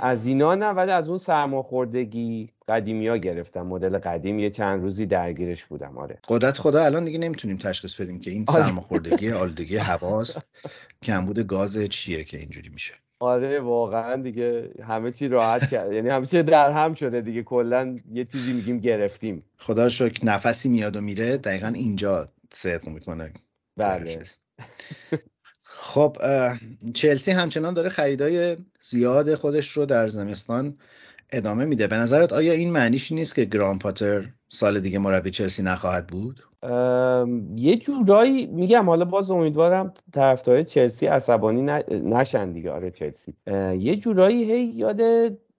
[0.00, 3.62] از اینا نه ولی از اون سرماخوردگی قدیمی ها گرفتم.
[3.66, 6.18] مدل قدیم یه چند روزی درگیرش بودم آره.
[6.28, 8.62] قدرت خدا الان دیگه نمی‌تونیم تشخیص بدیم که این آره.
[8.62, 10.46] سرماخوردگی آلودگی هواست
[11.02, 12.94] کمبود گاز چیه که اینجوری میشه.
[13.20, 15.92] آره واقعا دیگه همه چی راحت کرد.
[15.96, 17.42] یعنی همه چی در هم شده دیگه.
[17.42, 19.44] کلا یه چیزی میگیم گرفتیم.
[19.58, 21.36] خدا شکر نفسی میاد و میره.
[21.36, 23.32] دقیقا اینجا صدق می‌کنه.
[23.76, 24.18] بله.
[25.88, 26.16] خب
[26.94, 30.74] چلسی همچنان داره خریدای زیاد خودش رو در زمستان
[31.32, 31.86] ادامه میده.
[31.86, 36.42] به نظرت آیا این معنیش نیست که گرام پاتر سال دیگه مربی چلسی نخواهد بود؟
[37.56, 42.70] یه جورایی میگم حالا باز امیدوارم طرفدار چلسی عصبانی نشن دیگه.
[42.70, 43.34] آره چلسی.
[43.78, 45.00] یه جورایی هی یاد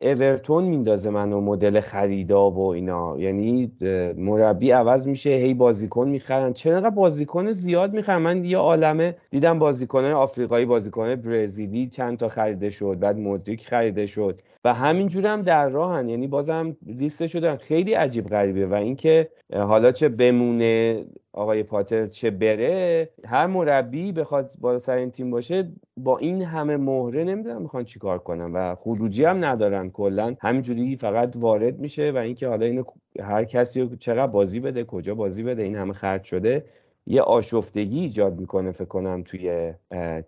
[0.01, 3.19] اورتون میندازه منو مدل خریدا و اینا.
[3.19, 3.71] یعنی
[4.17, 6.53] مربی عوض میشه هی بازیکن می‌خرن.
[6.53, 12.69] چرا بازیکن زیاد می‌خرن؟ من یه عالمه دیدم بازیکن آفریقایی بازیکن برزیلی چند تا خریده
[12.69, 14.41] شد بعد مدریک خریده شد.
[14.63, 16.09] و همینجور هم در راهن.
[16.09, 22.31] یعنی بازم لیست شدن خیلی عجیب غریبه و اینکه حالا چه بمونه آقای پاتر چه
[22.31, 27.85] بره هر مربی بخواد بالا سر این تیم باشه با این همه مهره نمی‌دونم می‌خوان
[27.85, 30.35] چیکار کنن و خروجی هم ندارن کلا.
[30.41, 32.83] همینجوری فقط وارد میشه و اینکه حالا اینو
[33.19, 36.65] هر کسی چقدر بازی بده کجا بازی بده این همه خرج شده
[37.05, 39.73] یه آشفتگی ایجاد می‌کنه فکر کنم توی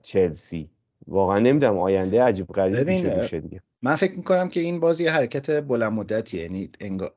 [0.02, 0.70] چلسی.
[1.08, 3.62] واقعا نمی‌دونم آینده عجیب غریب میشه دیگه.
[3.82, 6.70] من فکر می‌کنم که این بازی حرکت بلند مدتیه یعنی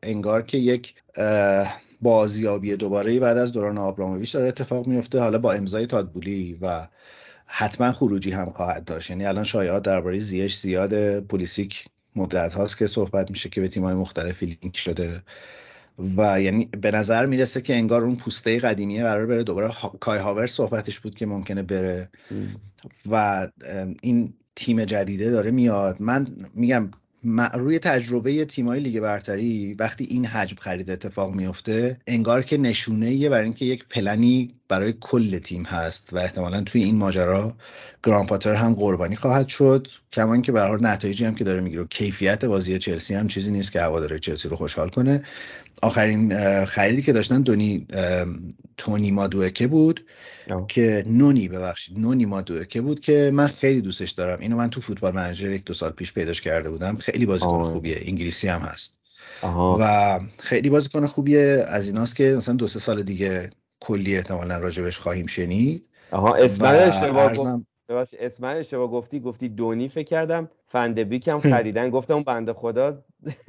[0.02, 0.94] انگار, که یک
[2.00, 6.86] بازیابی دوباره بعد از دوران آبراموویچ داره اتفاق میفته حالا با امضای تادبولی و
[7.46, 9.10] حتما خروجی هم خواهد داشت.
[9.10, 11.84] یعنی الان شایعات درباره زیش زیاد پلیسیک
[12.16, 15.22] مدت هاست که صحبت میشه که به تیمای مختلفی لینک شده.
[16.16, 20.46] و یعنی به نظر می‌رسه که انگار اون پوسته قدیمیه قرار بره دوباره کای هاور
[20.46, 22.08] صحبتش بود که ممکنه بره.
[23.10, 23.48] و
[24.02, 25.96] این تیم جدیده داره میاد.
[26.00, 26.90] من میگم
[27.54, 33.28] روی تجربه تیمای لیگ برتری وقتی این حجم خرید اتفاق میفته انگار که نشونه ایه
[33.28, 37.56] برای اینکه یک پلنی برای کل تیم هست و احتمالا توی این ماجرا
[38.02, 42.44] گران پاتر هم قربانی خواهد شد کما اینکه به نتایجی هم که داره می‌گیره کیفیت
[42.44, 45.22] بازی چلسی هم چیزی نیست که هواداره چلسی رو خوشحال کنه.
[45.82, 47.86] آخرین خریدی که داشتن دونی
[48.76, 50.06] تونی مادوکه بود
[50.68, 54.40] که نونی ببخشید نونی مادوکه بود که من خیلی دوستش دارم.
[54.40, 56.96] اینو من تو فوتبال منیجر یک دو سال پیش پیداش کرده بودم.
[56.96, 58.98] خیلی بازیکن خوبیه انگلیسی هم هست.
[59.80, 61.64] و خیلی بازیکن خوبیه.
[61.68, 63.50] از ایناست که مثلا دو سه سال دیگه
[63.84, 65.88] کلی احتمالا راجبش خواهیم شنید.
[66.10, 67.32] آها اسم اشتباه
[68.18, 71.90] اسم اشتباه گفتی گفتی دونی فکر کردم فندبیک هم خریدن.
[71.90, 73.04] گفتم اون بنده خدا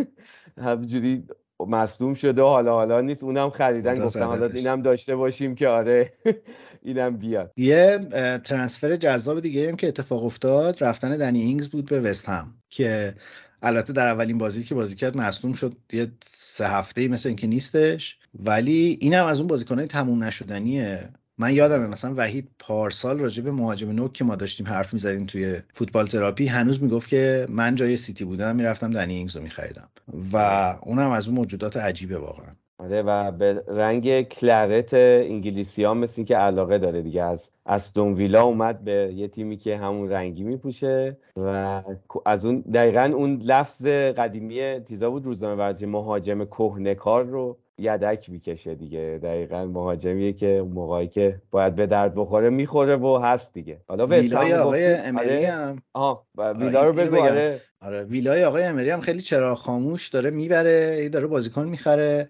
[0.58, 1.24] همجوری
[1.60, 3.24] مصدوم شده و حالا حالا نیست.
[3.24, 4.06] اونم خریدن.
[4.06, 6.14] گفتم حالا اینم داشته باشیم که آره
[6.84, 7.52] اینم بیاد.
[7.58, 8.00] یه
[8.44, 10.84] ترانسفر جذاب دیگه هم که اتفاق افتاد.
[10.84, 13.16] رفتن دنی اینگز بود به وست هم که
[13.62, 15.74] البته در اولین بازی که بازی کرد مصدوم شد.
[15.94, 18.20] یه سه هفته ای مثل اینکه نیستش.
[18.40, 21.10] ولی اینم از اون بازیکنهای تموم نشدنیه.
[21.38, 25.58] من یادمه مثلا وحید پارسال راجع به مهاجم نوک که ما داشتیم حرف می‌زدیم توی
[25.74, 29.90] فوتبال تراپی هنوز می‌گفت که من جای سیتی بودم می‌رفتم دنی اینگز رو میخریدم.
[30.34, 30.38] و
[30.84, 32.56] اونم از اون موجودات عجیبه واقعا.
[32.78, 37.24] آره و به رنگ claret انگلیسی ها مثل که علاقه داره دیگه.
[37.24, 41.84] از استون ویلا اومد به یه تیمی که همون رنگی میپوشه و
[42.26, 47.58] از اون دقیقا اون لفظ قدیمی تیزا بود روزنامه ورزی مهاجم کهنکار رو.
[47.80, 49.20] یدک می‌کشه دیگه.
[49.24, 53.82] دقیقا مهاجمیه که موقعی که باید به درد بخوره می‌خوره و هست دیگه.
[53.88, 55.52] حالا ویلای آقای امری آره.
[55.52, 55.76] هم.
[55.94, 56.28] آها.
[56.38, 57.18] ویلا رو بگو.
[57.20, 57.62] آره.
[57.82, 62.30] آره ویلای آقای امری هم خیلی چرا خاموش داره می‌بره داره بازیکن می‌خره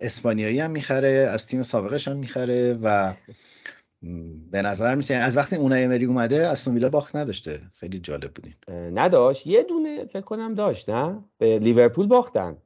[0.00, 3.12] اسپانیایی هم می‌خره از تیم سابقش هم می‌خره و
[4.50, 7.60] به نظر میسه از وقتی اونای امری اومده استون ویلا باخت نداشته.
[7.74, 8.54] خیلی جالب بودین
[8.94, 9.46] نداشت.
[9.46, 12.56] یه دونه فکر کنم داشت نه؟ به لیورپول باختن.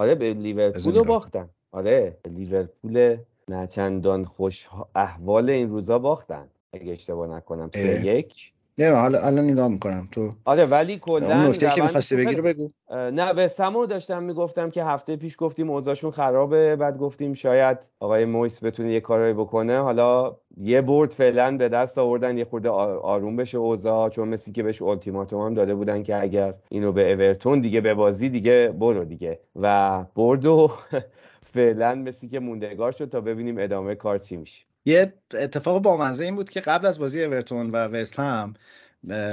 [0.00, 1.48] آره به لیورپول رو باختن.
[1.72, 3.16] آره لیورپول
[3.48, 6.48] نچندان خوش احوال این روزا باختن.
[6.72, 8.52] اگه اشتباه نکنم سه یک.
[8.80, 10.08] نه حالا الان نگاه می‌کنم.
[10.12, 12.70] تو آره ولی کلا اون نکته که می‌خواستی بگی رو بگو.
[12.90, 18.24] نه به سمو داشتم می‌گفتم که هفته پیش گفتیم اوضاعشون خرابه بعد گفتیم شاید آقای
[18.24, 19.78] مویس بتونه یه کارایی بکنه.
[19.80, 24.62] حالا یه برد فعلا به دست آوردن یه خورده آروم بشه اوضاع چون مسی که
[24.62, 29.04] بهش التیماتوم هم داده بودن که اگر اینو به اورتون دیگه به بازی دیگه برو
[29.04, 29.40] دیگه.
[29.56, 30.70] و برد و
[31.54, 34.69] فعلا مسی که موندگار شد تا ببینیم ادامه کار چی میشه.
[34.90, 38.54] یه اتفاق بامزه این بود که قبل از بازی اورتون و وست هم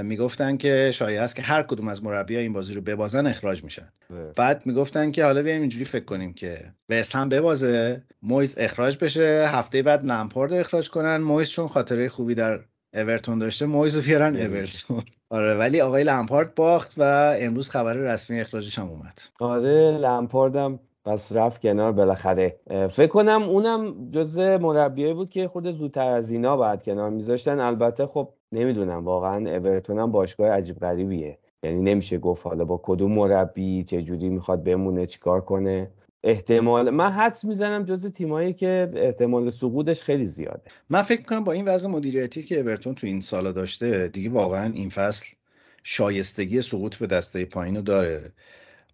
[0.04, 3.90] می‌گفتن که شایع است که هر کدوم از مربی این بازی رو ببازن اخراج میشن.
[4.36, 9.46] بعد می‌گفتن که حالا بیایم اینجوری فکر کنیم که وست هم ببازه مویز اخراج بشه
[9.48, 11.18] هفته بعد لمپارد اخراج کنن.
[11.18, 12.60] مویز چون خاطره خوبی در
[12.94, 15.04] اورتون داشته مویز رو بیارن اورتون.
[15.30, 19.22] آره ولی آقای لمپارد باخت و امروز خبر رسمی اخراجش هم اومد.
[19.40, 22.60] آره لمپاردم پس رفت کنار بالاخره.
[22.92, 27.60] فکر کنم اونم جز مربیایی بود که خود زودتر از اینا بعد کنار میذاشتن.
[27.60, 31.38] البته خب نمی‌دونم واقعا اورتون هم باشگاه عجیب غریبیه.
[31.64, 35.92] یعنی نمیشه گفت حالا با کدوم مربی چه جوری می‌خواد بمونه چیکار کنه.
[36.24, 40.62] احتمال من حدس می‌زنم جز تیمایی که احتمال سقوطش خیلی زیاده.
[40.90, 44.72] من فکر می‌کنم با این وضع مدیریتی که اورتون تو این سالا داشته دیگه واقعا
[44.74, 45.26] این فصل
[45.84, 48.22] شایستگی سقوط به دسته پایین داره.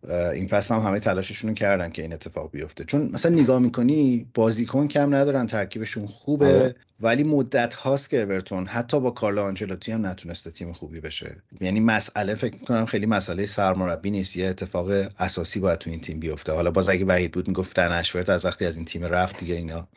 [0.10, 2.84] این فصل هم همه تلاششون رو کردن که این اتفاق بیفته.
[2.84, 6.76] چون مثلا نگاه می‌کنی بازیکن کم ندارن ترکیبشون خوبه آره.
[7.02, 11.36] ولی مدت هاست که اورتون حتی با کارلو آنجلوتی هم نتونسته تیم خوبی بشه.
[11.62, 16.20] یعنی مسئله فکر می‌کنم خیلی مسئله سرمربی نیست یه اتفاق اساسی باید تو این تیم
[16.20, 16.52] بیفته.
[16.52, 19.88] حالا باز اگه وحید بود می‌گفت در از وقتی از این تیم رفت دیگه اینا.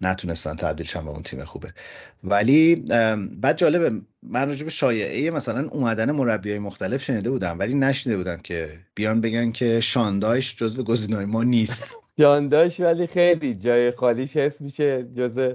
[0.00, 1.72] نتونستن تبدیل شن به اون تیم خوبه.
[2.24, 2.74] ولی
[3.40, 8.36] بعد جالبه من راجع به شایعه مثلا اومدن مربیای مختلف شنیده بودم ولی نشنیده بودم
[8.36, 11.94] که بیان بگن که شاندایش جزو گزینه‌های ما نیست.
[12.20, 15.54] شاندایش ولی خیلی جای خالیش حس میشه جزو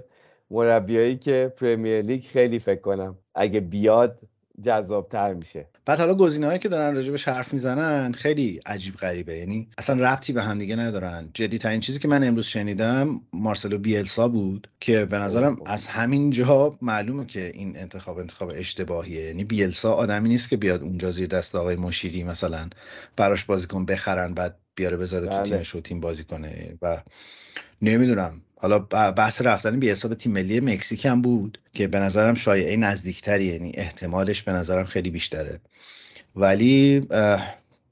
[0.51, 3.17] مربیایی که پرمیر لیگ خیلی فکر کنم.
[3.35, 4.19] اگه بیاد
[4.61, 5.65] جذابتر میشه.
[5.85, 9.37] بعد حالا گزینه‌هایی که دارن راجبش حرف می‌زنن خیلی عجیب غریبه.
[9.37, 11.29] یعنی اصلا ربطی به هم دیگه ندارن.
[11.33, 16.29] جدی ترین چیزی که من امروز شنیدم مارسلو بیلسا بود که به نظرم از همین
[16.29, 19.25] جا معلومه که این انتخاب انتخاب اشتباهیه.
[19.25, 22.69] یعنی بیلسا آدمی نیست که بیاد اونجا زیر دست آقای مشیری مثلا
[23.15, 25.43] براش بازیکن بخرن بعد بیاره بذاره تو بله.
[25.43, 26.77] تیمش و تیم بازی کنه.
[26.81, 27.01] و
[27.81, 28.41] نمی‌دونم.
[28.61, 28.79] حالا
[29.11, 33.71] بحث رفتن بی حساب تیم ملی مکزیک هم بود که به نظرم شایعه نزدیکتری یعنی
[33.75, 35.59] احتمالش به نظرم خیلی بیشتره.
[36.35, 37.01] ولی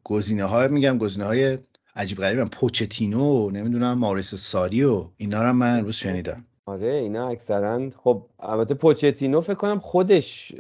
[0.04, 1.58] گزینه های میگم گزینه های
[1.96, 2.50] عجیب غریب هم.
[2.50, 4.84] پوچتینو نمی‌دونم ماریس ساری
[5.18, 6.46] اینا رو من امروز شنیدم.
[6.66, 10.54] آره اینا اکثرا خب البته پوچتینو فکر کنم خودش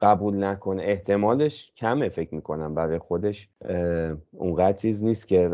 [0.00, 0.82] قبول نکنه.
[0.82, 3.48] احتمالش کمه فکر می‌کنم برای خودش.
[4.32, 5.50] اونقدر چیز نیست که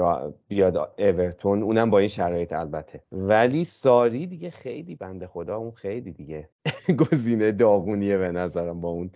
[0.49, 1.63] بیاد اورتون.
[1.63, 3.01] اونم با این شرایط البته.
[3.13, 6.49] ولی ساری دیگه خیلی بنده خدا اون خیلی دیگه
[7.13, 9.11] گزینه داغونیه به نظرم با اون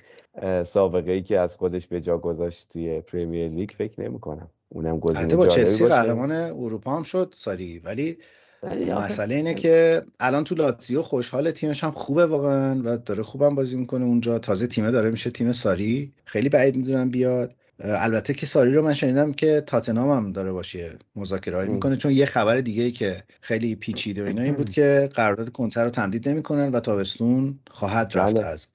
[0.64, 3.70] سابقه ای که از خودش به جا گذاشت توی پریمیر لیگ.
[3.70, 4.50] فکر نمی‌کنم.
[4.68, 7.78] اونم گزینه با چلسی قهرمان اروپا هم شد ساری.
[7.78, 8.18] ولی
[8.62, 13.76] مسئله اینه که الان تو لاتزیو خوشحال تیمش هم خوبه واقعا و داره خوبم بازی
[13.76, 14.38] می‌کنه اونجا.
[14.38, 16.12] تازه تیمه داره میشه تیم ساری.
[16.24, 17.54] خیلی بعید می‌دونم بیاد.
[17.80, 22.26] البته که ساری رو من شنیدم که تاتنام هم داره باشه مذاکره می‌کنه چون یه
[22.26, 26.28] خبر دیگه ای که خیلی پیچیده و اینا این بود که قرارداد کنتر رو تمدید
[26.28, 28.46] نمی‌کنن و تابستون خواهد رفت بله.
[28.46, 28.66] از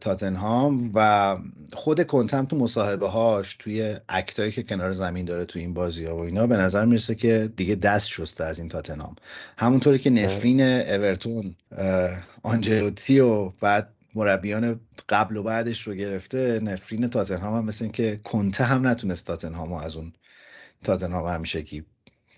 [0.00, 1.36] تاتنهام و
[1.72, 6.16] خود کنتم تو مصاحبه هاش توی اکتایی که کنار زمین داره تو این بازی ها
[6.16, 9.16] و اینا به نظر می‌رسه که دیگه دست شسته از این تاتنهام
[9.58, 10.24] همونطوری که بله.
[10.24, 11.54] نفرین اورتون
[12.42, 18.64] آنجلوتی و بعد مربیان قبل و بعدش رو گرفته نفرین تاتنهام هم مثل که کنته
[18.64, 20.12] هم نتونست تاتنهام از اون
[20.84, 21.84] تاتنهام همیشه کی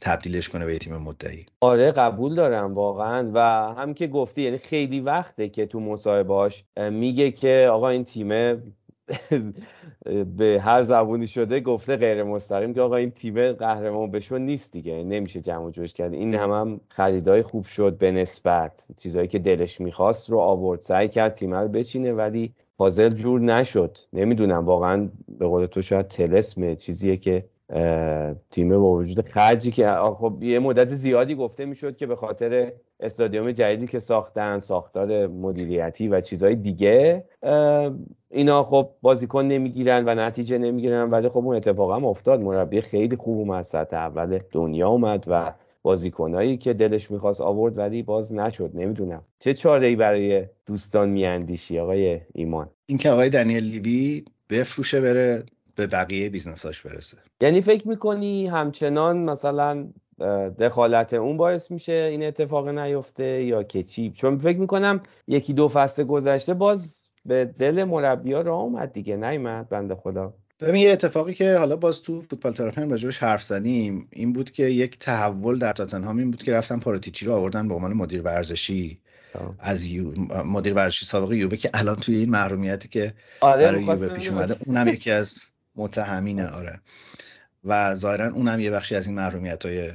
[0.01, 1.47] تبدیلش کنه به تیم مدعی.
[1.61, 3.31] آره قبول دارم واقعا.
[3.35, 3.41] و
[3.75, 8.29] هم که گفتی یعنی خیلی وقته که تو مصاحبهاش میگه که آقا این تیم
[10.37, 15.05] به هر زبونی شده گفته غیر مستقیم که آقا این تیم قهرمان بشون نیست دیگه.
[15.05, 16.12] نمیشه جمع جوش کرد.
[16.12, 18.87] این هم, هم خریدای خوب شد به نسبت.
[18.96, 20.81] چیزایی که دلش می‌خواست رو آورد.
[20.81, 23.98] سعی کرد تیم رو بچینه ولی پازل جور نشد.
[24.12, 27.44] نمی‌دونم واقعا به قول تو شاید تلسمه چیزیه که
[28.51, 33.53] تیم با وجود خرجی که خب یه مدت زیادی گفته می‌شد که به خاطر استادیوم
[33.53, 37.25] جدیدی که ساختن ساختار مدیریتی و چیزهای دیگه
[38.31, 41.11] اینا خب بازیکن نمی‌گیرن و نتیجه نمی‌گیرن.
[41.11, 42.41] ولی خب اون اتفاق هم افتاد.
[42.41, 48.03] مربی خیلی خوب اومد سطح اول دنیا اومد و بازیکنایی که دلش می‌خواست آورد ولی
[48.03, 48.71] باز نشد.
[48.75, 49.23] نمی‌دونم.
[49.39, 55.43] چه چاره ای برای دوستان میاندیشی آقای ایمان؟ اینکه آقای دنیل لیوی بفروشه بره
[55.87, 57.16] به بقیه business اش برسه.
[57.40, 59.88] یعنی فکر می‌کنی همچنان مثلا
[60.61, 65.68] دخالت اون باعث میشه این اتفاق نیفته یا که چی؟ چون فکر می‌کنم یکی دو
[65.68, 69.16] فصل گذشته باز به دل مربی ها راه اومد دیگه.
[69.16, 70.35] نیومد بنده خدا.
[70.61, 74.51] ببین یه اتفاقی که حالا باز تو فوتبال تراپی هم راجبش حرف زدیم این بود
[74.51, 78.23] که یک تحول در تاتنهام این بود که رفتن پاراتیچی رو آوردن به عنوان مدیر
[78.23, 79.01] ورزشی.
[79.59, 80.12] از یو...
[80.45, 84.57] مدیر ورزشی سابق یوبه که الان توی این محرومیتی که آره برای یوبه پیش اومده
[84.66, 85.38] اونم یکی از
[85.77, 86.81] متهمینه آره.
[87.65, 89.91] و ظاهرا اونم یه بخشی از این محرومیت های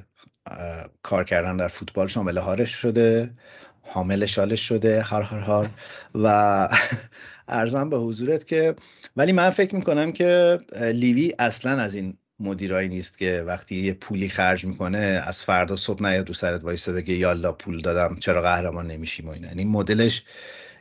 [1.04, 3.34] کار کردن در فوتبال شامل هارش شده
[3.82, 5.70] حامل شالش شده هر هر هر.
[6.16, 6.68] و
[7.48, 8.76] ارزم به حضورت که
[9.16, 10.60] ولی من فکر می‌کنم که
[10.94, 16.04] لیوی اصلا از این مدیرایی نیست که وقتی یه پولی خرج می‌کنه از فردا صبح
[16.04, 19.48] نیاد رو سرت وایسه بگه یالا پول دادم چرا قهرمان نمیشیم و اینا.
[19.48, 20.24] یعنی مدلش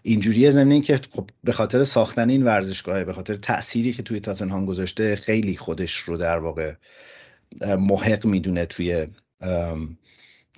[0.07, 4.67] اینجوریه ضمن که خب به خاطر ساختن این ورزشگاه به خاطر تأثیری که توی تاتنهام
[4.67, 6.75] گذاشته خیلی خودش رو در واقع
[7.79, 9.07] محق می‌دونه توی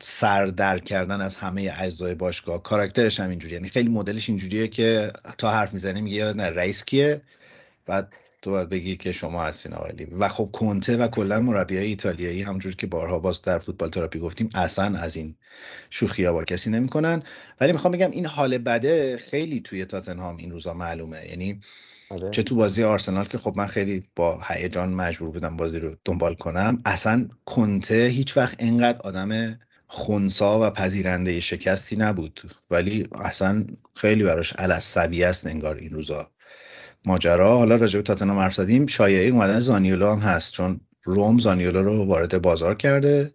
[0.00, 2.62] سردر کردن از همه اجزای باشگاه.
[2.62, 3.56] کاراکترش هم اینجوریه.
[3.56, 7.20] یعنی خیلی مدلش اینجوریه که تا حرف می‌زنه میگه نه رئیس کیه؟
[7.87, 12.42] بعد تو باید بگی که شما هستین آقای و خب کنته و کلا مربیای ایتالیایی
[12.42, 15.35] همجور که بارها باز در فوتبال تراپی گفتیم اصلا از این
[15.90, 17.22] شوخی ها با کسی نمی‌کنن.
[17.61, 21.27] ولی می‌خوام بگم این حال بده خیلی توی تاتنهام این روزا معلومه.
[21.29, 21.61] یعنی
[22.11, 22.31] آره.
[22.31, 26.35] چه تو بازی آرسنال که خب من خیلی با هیجان مجبور بودم بازی رو دنبال
[26.35, 32.40] کنم اصلا کنته هیچ وقت اینقدر آدم خونسا و پذیرنده شکستی نبود.
[32.70, 36.31] ولی اصلا خیلی براش علصبی است انگار این روزا.
[37.04, 37.58] ماجرا.
[37.58, 38.87] حالا راجع به تاتنهام حرف زدیم.
[38.87, 43.32] شایعه اومدن زانیولو هم هست چون روم زانیولو رو وارد بازار کرده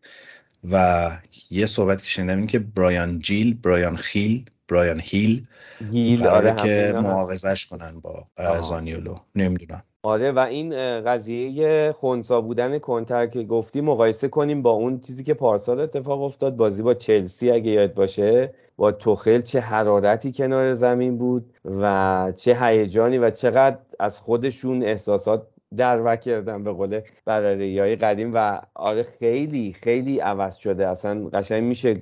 [0.71, 1.09] و
[1.51, 5.45] یه صحبت که شنیدم این که برایان جیل برایان خیل برایان هیل
[5.91, 8.25] هیل آره که معاوضش کنن با
[8.61, 9.15] زانیولو.
[9.35, 9.83] نمی‌دونم.
[10.03, 15.33] آره و این قضیه خونسا بودن کنتر که گفتی مقایسه کنیم با اون چیزی که
[15.33, 16.55] پارسال اتفاق افتاد.
[16.55, 22.57] بازی با چلسی اگه یاد باشه با توخل چه حرارتی کنار زمین بود و چه
[22.61, 28.31] هیجانی و چقدر از خودشون احساسات در کردن به قول برره های قدیم.
[28.33, 30.87] و آره خیلی خیلی عوض شده.
[30.87, 31.93] اصلا قشنگ میشه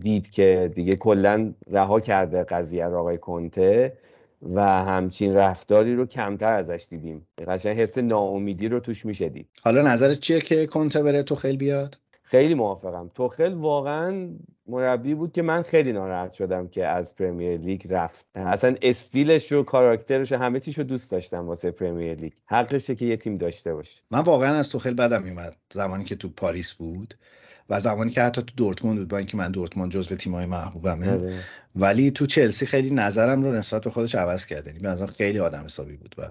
[0.00, 3.92] دید که دیگه کلا رها کرده قضیه رو آقای کنته
[4.54, 7.26] و همچین رفتاری رو کمتر ازش دیدیم.
[7.48, 9.48] قشنگ حس ناامیدی رو توش میشه دید.
[9.62, 11.96] حالا نظرت چیه که کنته بره تو خیلی بیاد؟
[12.30, 13.10] خیلی موافقم.
[13.14, 14.28] توخل واقعا
[14.66, 18.26] مربی بود که من خیلی ناراحت شدم که از پرمیر لیگ رفت.
[18.34, 22.32] اصلا استیلش و کاراکترش و همه چیشو دوست داشتم واسه پرمیر لیگ.
[22.46, 24.00] حقشه که یه تیم داشته باشه.
[24.10, 25.56] من واقعا از توخل بدم میومد.
[25.72, 27.14] زمانی که تو پاریس بود
[27.70, 31.12] و زمانی که حتی تو دورتموند بود با اینکه من دورتموند جزو تیمای محبوبمه.
[31.12, 31.40] آره.
[31.76, 34.66] ولی تو چلسی خیلی نظرم رو نسبت به خودش عوض کرد.
[34.66, 36.22] یعنی به خیلی آدم حسابی بود و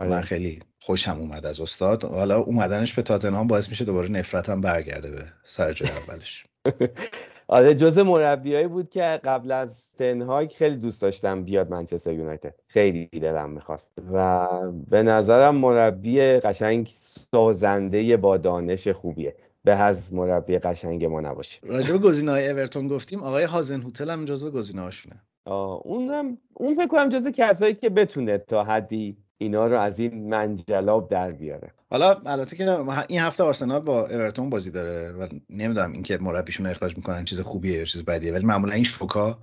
[0.00, 0.10] آره.
[0.10, 2.04] من خیلی خوشم اومد از استاد.
[2.04, 6.44] حالا اومدنش به تاتنهام باعث میشه دوباره نفرتم برگرده به سر جای اولش.
[7.48, 12.54] آره جز مربیایی بود که قبل از تنهاگ خیلی دوست داشتم بیاد منچستر یونایتد.
[12.66, 13.90] خیلی دلم می‌خواست.
[14.12, 14.48] و
[14.90, 19.36] به نظرم مربی قشنگ سازنده با دانش خوبیه.
[19.64, 21.58] به از مربی قشنگ ما نباشه.
[21.62, 25.22] راجع به گزینه‌های اورتون گفتیم آقای هازن هوتل هم جزو گزینه‌هاشونه.
[25.84, 31.10] اونم اون فکر کنم جزو کسایی که بتونه تا حدی اینا رو از این منجلاب
[31.10, 31.70] در بیاره.
[31.90, 32.78] حالا البته که
[33.08, 37.78] این هفته آرسنال با اورتون بازی داره و نمی‌دونم اینکه مربیشون اخراج می‌کنن چیز خوبیه
[37.78, 39.38] یا چیز بدیه ولی معمولا این شوکا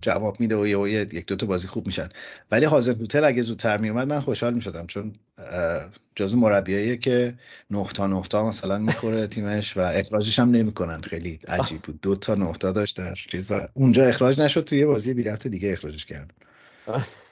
[0.00, 2.08] جواب میده و یه یک دو تا بازی خوب میشن.
[2.50, 5.12] ولی حاضر هوتل اگه زودتر میومد من خوشحال می‌شدم چون
[6.14, 7.34] جز مربیاییه که
[7.70, 11.00] نه تا نه تا مثلا می‌خوره تیمش و اخراجش هم نمی‌کنن.
[11.00, 12.00] خیلی عجیب بود.
[12.00, 16.04] دو تا نه تا داشت در چیز اونجا اخراج نشد توی بازی بی دیگه اخراجش
[16.04, 16.34] کردن.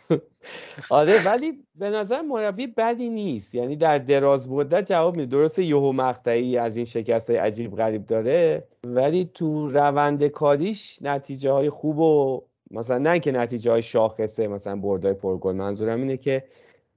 [0.91, 3.55] آره ولی به نظر مربی بدی نیست.
[3.55, 5.37] یعنی در دراز مدت جواب میده.
[5.37, 11.51] درسته یهو مقطعی از این شکست های عجیب غریب داره ولی تو روند کاریش نتیجه
[11.53, 15.53] های خوب و مثلا نه که نتیجه های شاخصه مثلا بردای پرگل.
[15.53, 16.45] منظورم اینه که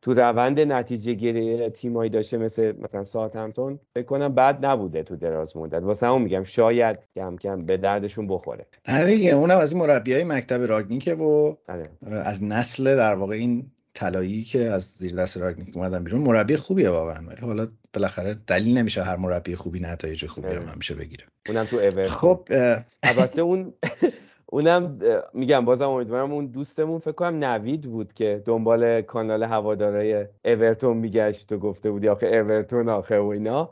[0.07, 5.15] تو روند نتیجه گیری تیمایی داشته مثل مثلا ساعت همتون فکر کنم بد نبوده تو
[5.15, 5.83] دراز مدت.
[5.83, 8.65] واسه همون میگم شاید کم کم به دردشون بخوره.
[8.87, 11.89] آره اونم از این مربی های مکتب راگنیکه و آره.
[12.07, 16.89] از نسل در واقع این طلایی که از زیر دست راگنیک اومدن بیرون مربی خوبیه
[16.89, 17.27] واقعا.
[17.27, 21.25] ولی حالا بالاخره دلیل نمیشه هر مربی خوبی نتایج خوبی هم همیشه بگیره.
[21.47, 22.47] اونم تو اورتون خب
[23.03, 23.73] البته اون
[24.49, 24.99] اونم
[25.33, 31.51] میگم بازم امیدوارم اون دوستمون فکر کنم نوید بود که دنبال کانال هوادارای اورتون میگشت
[31.51, 33.71] و گفته بودی آخه اورتون آخه و اینا.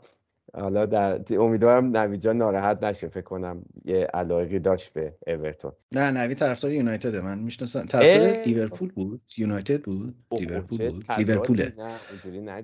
[0.54, 5.72] حالا در امیدوارم نوید جان ناراحت نشه فکر کنم یه علاقی داشت به اورتون.
[5.92, 7.82] نه نوید طرفدار یونایتد من می‌شناسم.
[7.82, 11.72] طرفدار لیورپول بود؟ یونایتد بود؟ لیورپول بود؟ لیورپوله.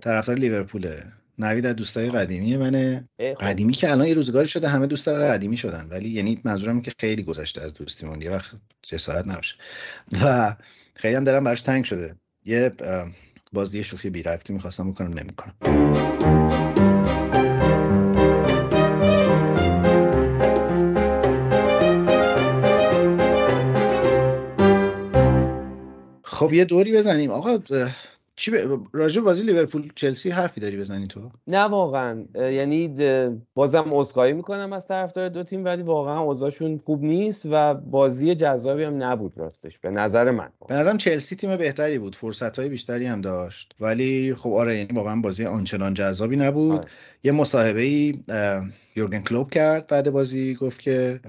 [0.01, 0.97] طرفدار لیورپوله.
[1.39, 3.05] نوید از دوستای قدیمی منه.
[3.19, 3.35] خب.
[3.35, 5.89] قدیمی که الان یه روزگاری شده همه دوستای قدیمی شدن.
[5.91, 9.55] ولی یعنی منظورم که خیلی گذشته از دوستیمون یه وقت جسارت نباشه.
[10.23, 10.57] و
[10.95, 12.17] خیلی هم دلم براش تنگ شده.
[12.45, 12.71] یه
[13.53, 15.55] بازی شوخی بی رفتی می‌خواستم بکنم نمی‌کنم.
[26.23, 27.31] خب یه دوری بزنیم.
[27.31, 27.59] آقا
[28.37, 28.55] چی ب...
[28.93, 32.25] راجع بازی لیورپول چلسی حرفی داری بزنی تو؟ نه واقعا.
[32.35, 32.95] یعنی
[33.55, 38.83] بازم عذرخواهی می‌کنم از طرفدار دو تیم ولی واقعا اوضاعشون خوب نیست و بازی جذابی
[38.83, 40.49] هم نبود راستش به نظر من.
[40.69, 43.75] به نظرم چلسی تیم بهتری بود فرصت های بیشتری هم داشت.
[43.81, 46.73] ولی خب آره یعنی واقعا بازی آنچنان جذابی نبود.
[46.73, 46.89] آره.
[47.25, 48.23] یه مصاحبه ای
[48.97, 51.21] یورگن کلوب کرد بعد بازی گفت که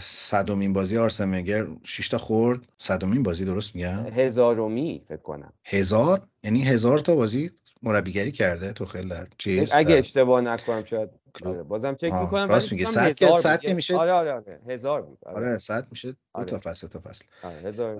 [0.00, 2.58] صدومین بازی آرسن ونگر 6 تا خورد.
[2.76, 5.52] صدومین بازی درست میگم هزارومی فکر کنم.
[5.64, 7.50] هزار؟ یعنی هزار تا بازی
[7.82, 11.08] مربیگری کرده تو خیلی در چیز اگه اشتباه نکنم شاید
[11.44, 12.84] آره بازم چک می‌کنم راست میگه.
[12.84, 14.60] 100 که 100 که میشه؟ آره آره آره.
[14.68, 15.18] هزار بود.
[15.26, 16.12] آره, آره 100 میشه.
[16.12, 16.46] دو آره.
[16.46, 17.24] تا فصل تا فصل.
[17.42, 17.96] آره هزار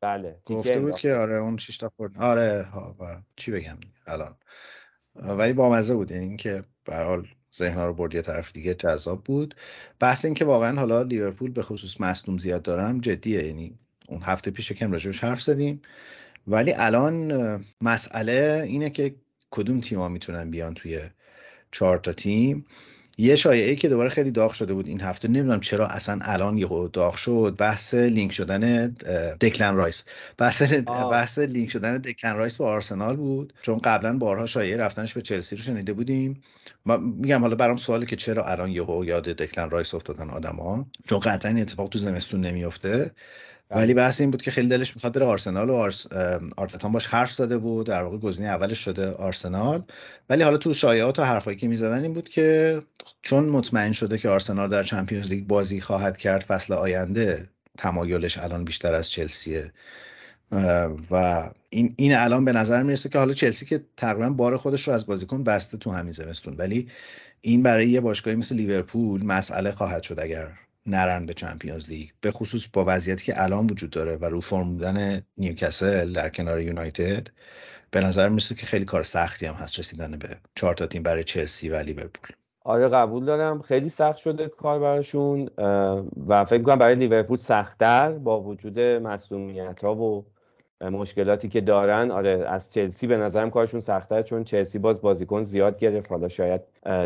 [0.00, 0.36] بله.
[0.44, 2.18] گفته بود که آره اون 6 تا خورد.
[2.18, 4.36] آره ها و چی بگم؟ الان.
[5.22, 6.10] ولی با مزه بود.
[6.10, 9.54] یعنی اینکه به حال ذهنها رو برد یه طرف دیگه جذاب بود.
[10.00, 13.46] بحث این که واقعا حالا لیورپول به خصوص مصدوم زیاد دارم جدیه.
[13.46, 15.82] یعنی اون هفته پیش کم راجبش حرف زدیم.
[16.46, 17.32] ولی الان
[17.80, 19.14] مسئله اینه که
[19.50, 21.00] کدوم تیما می‌تونن بیان توی
[21.70, 22.64] چهار تا تیم.
[23.20, 25.28] یه شایعه که دوباره خیلی داغ شده بود این هفته.
[25.28, 27.54] نمی‌دونم چرا اصلا الان یهو داغ شد.
[27.58, 28.88] بحث لینک شدن
[29.40, 30.04] دکلن رایس.
[30.38, 33.52] بحث بحث لینک شدن دکلن رایس با آرسنال بود.
[33.62, 36.42] چون قبلا بارها شایعه رفتنش به چلسی رو شنیده بودیم.
[36.86, 41.18] ما میگم حالا برام سواله که چرا الان یهو یاد دکلن رایس افتادن آدما؟ چون
[41.18, 43.10] قطعا این اتفاق تو زمستون نمیافته.
[43.70, 46.06] ولی بحث این بود که خیلی دلش می‌خواد بره آرسنال و آرس...
[46.56, 47.86] آرتتان باش حرف زده بود.
[47.86, 49.82] در واقع گزینه اولش شده آرسنال.
[50.30, 52.82] ولی حالا تو شایعات و حرفایی که می‌زدن این بود که
[53.22, 57.48] چون مطمئن شده که آرسنال در چمپیونز لیگ بازی خواهد کرد فصل آینده
[57.78, 59.72] تمایلش الان بیشتر از چلسیه.
[61.10, 64.94] و این این الان به نظر می‌رسه که حالا چلسی که تقریبا بار خودش رو
[64.94, 66.54] از بازیکن بسته تو همین زمستون.
[66.56, 66.88] ولی
[67.40, 70.48] این برای یه باشگاهی مثل لیورپول مسئله خواهد شد اگر
[70.88, 74.72] نرن به چمپیونز لیگ به خصوص با وضعیتی که الان وجود داره و رو فرم
[74.72, 77.28] بودن نیوکاسل در کنار یونایتد
[77.90, 81.24] به نظر می‌رسه که خیلی کار سختی هم هست رسیدن به چهار تا تیم برای
[81.24, 82.36] چلسی و لیورپول.
[82.64, 83.62] آره قبول دارم.
[83.62, 85.50] خیلی سخت شده کار براشون
[86.26, 90.24] و فکر کنم برای لیورپول سختتر با وجود مسئولیت ها و
[90.80, 95.78] مشکلاتی که دارن آره از چلسی به نظرم کارشون سخته چون چلسی باز بازیکن زیاد
[95.78, 96.10] گرفت.
[96.10, 96.60] حالا شاید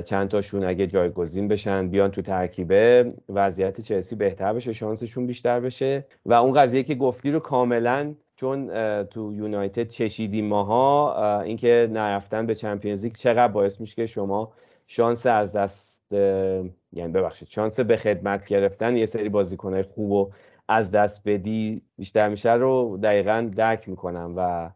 [0.04, 6.04] چند تاشون اگه جایگزین بشن بیان تو ترکیبه وضعیت چلسی بهتر بشه شانسشون بیشتر بشه.
[6.26, 8.66] و اون قضیه که گفتی رو کاملا چون
[9.04, 14.52] تو یونایتد چشیدیم ماها اینکه نرفتن به چمپیونز لیگ چقدر باعث میشه که شما
[14.86, 16.02] شانس از دست
[16.92, 20.30] یعنی ببخشید شانس به خدمت گرفتن یه سری بازیکنهای خوب و
[20.72, 24.70] از دست بدی بیشتر میشه رو دقیقا درک می‌کنم و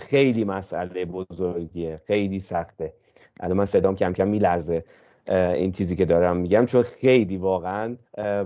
[0.00, 2.92] خیلی مسئله بزرگیه خیلی سخته.
[3.40, 4.84] الان من صدام کم کم میلرزه
[5.28, 7.96] این چیزی که دارم میگم چون خیلی واقعا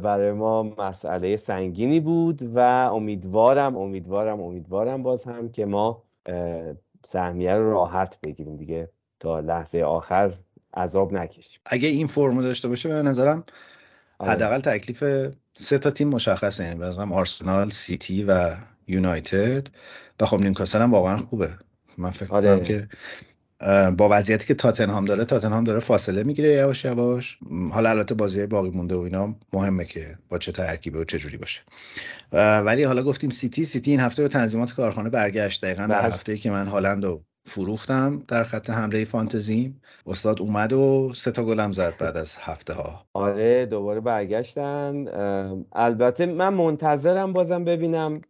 [0.03, 2.59] برای ما مسئله سنگینی بود و
[2.93, 6.03] امیدوارم امیدوارم امیدوارم باز هم که ما
[7.05, 8.89] سهمیه رو راحت بگیریم دیگه.
[9.21, 10.33] تا لحظه آخر
[10.77, 13.45] عذاب نکشیم اگه این فرمو داشته باشه به نظرم
[14.19, 14.31] آره.
[14.31, 15.05] حداقل تکلیف
[15.59, 16.65] سه تا تیم مشخصه.
[16.65, 18.55] یعنی مثلا آرسنال سیتی و
[18.89, 19.67] یونایتد.
[20.21, 21.51] و خب نیوکاسل هم واقعا خوبه.
[21.99, 22.61] من فکر آره.
[22.61, 22.89] که
[23.91, 27.39] با وضعیتی که تاتنهام داره تاتنهام داره فاصله می‌گیره یواش یواش.
[27.71, 31.37] حالا البته بازی باقی مونده و اینا مهمه که با چه ترکیبه و چه جوری
[31.37, 31.61] باشه.
[32.63, 33.67] ولی حالا گفتیم سیتی.
[33.67, 35.65] سیتی این هفته به تنظیمات کارخانه برگشت.
[35.65, 36.15] دقیقا در بله.
[36.15, 41.45] هفته که من هالند و فروختم در خط حمله فانتزیم استاد اومد و سه تا
[41.45, 45.07] گلم زد بعد از هفته ها آره دوباره برگشتن.
[45.73, 48.21] البته من منتظرم بازم ببینم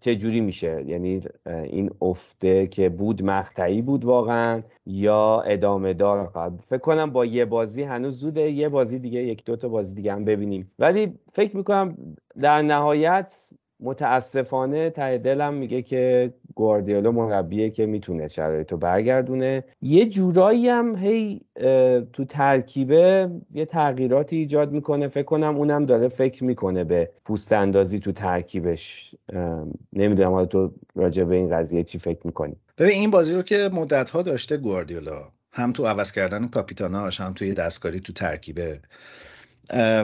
[0.00, 0.84] چه جوری میشه.
[0.86, 6.30] یعنی این افته که بود مقطعی بود واقعا یا ادامه دار؟
[6.62, 10.12] فکر کنم با یه بازی هنوز زوده یه بازی دیگه یک دو تا بازی دیگه
[10.12, 10.70] هم ببینیم.
[10.78, 13.50] ولی فکر می‌کنم در نهایت
[13.80, 19.64] متاسفانه ته دلم میگه که گواردیولا مربیه که می‌تونه شرایطو برگردونه.
[19.82, 21.40] یه جورایی هم هی
[22.12, 25.08] تو ترکیبه یه تغییراتی ایجاد می‌کنه.
[25.08, 29.14] فکر کنم اونم داره فکر می‌کنه به پوست اندازی تو ترکیبش.
[29.92, 32.56] نمی‌دونم حالا تو راجع به این قضیه چی فکر می‌کنی.
[32.78, 37.32] ببین این بازی رو که مدت ها داشته گواردیولا هم تو عوض کردن کاپیتاناش هم
[37.32, 38.80] توی دستکاری تو ترکیبه.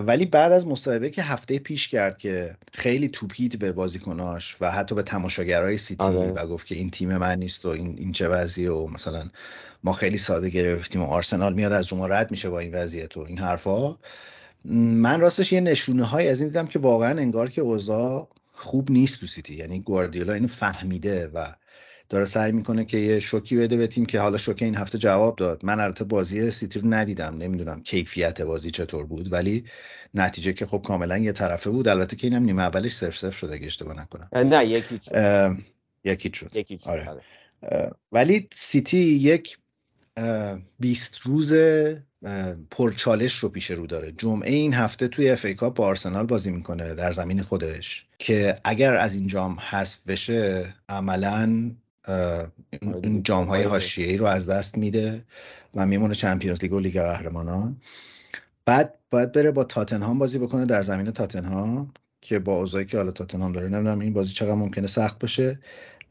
[0.07, 4.95] ولی بعد از مصاحبه که هفته پیش کرد که خیلی توپید به بازیکناش و حتی
[4.95, 6.33] به تماشاگرای سیتی آره.
[6.33, 9.31] و گفت که این تیم من نیست و این, این چه وضعیه و مثلا
[9.85, 13.21] ما خیلی ساده گرفتیم و آرسنال میاد از اون رد میشه با این وضعیت و
[13.21, 13.97] این حرفا
[14.65, 19.21] من راستش یه نشونه های از این دیدم که واقعا انگار که اوضاع خوب نیست
[19.21, 21.55] تو سیتی یعنی گواردیولا اینو فهمیده و
[22.09, 25.37] داره سعی می‌کنه که یه شوکی بده به تیم که حالا شوک این هفته جواب
[25.37, 25.65] داد.
[25.65, 29.65] من البته بازی سیتی رو ندیدم نمی‌دونم کیفیت بازی چطور بود ولی
[30.15, 31.89] نتیجه که خب کاملا یه طرفه بود.
[31.89, 34.29] البته که اینم نیمه اولش صرف صرف شده اگه اشتباه نکنم.
[34.33, 35.57] نه یکی شد.
[36.05, 36.57] یکی شد.
[36.57, 37.09] یکی شد آره.
[37.09, 37.91] آره.
[38.13, 39.59] ولی سیتی یک
[40.81, 41.55] 20 روز
[42.71, 44.13] پرچالش رو پیش رو داره.
[44.13, 48.95] جمعه این هفته توی اف ای با آرسنال بازی می‌کنه در زمین خودش که اگر
[48.95, 51.71] از این جام حذف بشه عملا
[53.23, 55.25] جام های حاشیه ای رو از دست میده
[55.75, 57.77] و میمونه چمپیونز لیگ و لیگ قهرمانان.
[58.67, 63.11] بعد باید بره با تاتنهام بازی بکنه در زمین تاتنهام که با اوضاعی که حالا
[63.11, 65.59] تاتنهام داره نمی‌دونم این بازی چقدر ممکنه سخت باشه.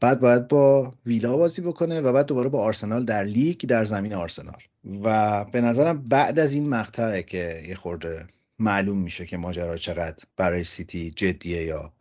[0.00, 4.14] بعد باید با ویلا بازی بکنه و بعد دوباره با آرسنال در لیگ در زمین
[4.14, 4.56] آرسنال.
[5.04, 8.26] و به نظرم بعد از این مقطعه که یه خورده
[8.58, 11.92] معلوم میشه که ماجرا چقدر برای سیتی جدیه یا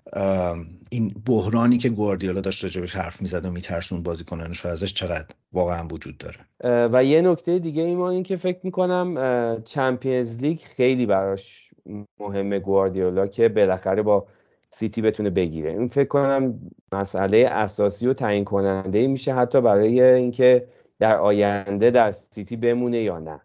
[0.90, 5.88] این بحرانی که گواردیولا داشت راجبش حرف می‌زد و میترسون بازیکنانش رو ازش چقدر واقعا
[5.88, 6.38] وجود داره.
[6.88, 11.70] و یه نکته دیگه ایمان این که فکر می‌کنم چمپیونز لیگ خیلی براش
[12.20, 14.28] مهمه گواردیولا که بالاخره با
[14.70, 15.72] سیتی بتونه بگیره.
[15.72, 16.60] این فکر کنم
[16.92, 20.68] مسئله اساسی و تعیین کننده میشه حتی برای اینکه
[21.04, 23.40] در آینده در سیتی بمونه یا نه.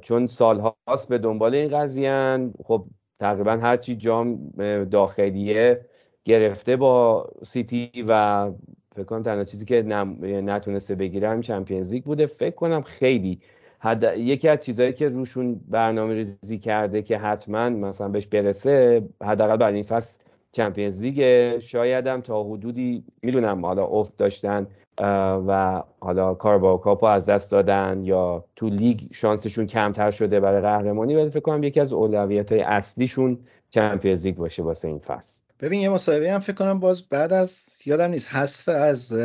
[0.00, 2.84] چون سالهاست به دنبال این قضیه خب
[3.20, 4.50] تقریبا هرچی جام
[4.90, 5.80] داخلیه
[6.24, 8.50] گرفته با سیتی و
[8.94, 12.26] فکر کنم تنها چیزی که نتونسته بگیره چمپیونز لیگ بوده.
[12.26, 13.40] فکر کنم خیلی.
[13.78, 14.04] حد...
[14.16, 19.74] یکی از چیزهایی که روشون برنامه ریزی کرده که حتما مثلا بهش برسه حداقل برای
[19.74, 20.20] این فصل
[20.52, 24.66] چمپیونز لیگ شاید هم تا حدودی می‌دونم حالا افت داشتن
[24.98, 31.14] و حالا کاراباو کاپو از دست دادن یا تو لیگ شانسشون کمتر شده برای قهرمانی
[31.14, 33.38] ولی فکر کنم یکی از اولویت های اصلیشون
[33.70, 35.40] چمپیونز لیگ باشه واسه این فصل.
[35.60, 39.18] ببین یه مسابقه هم فکر کنم باز بعد از یادم نیست حذف از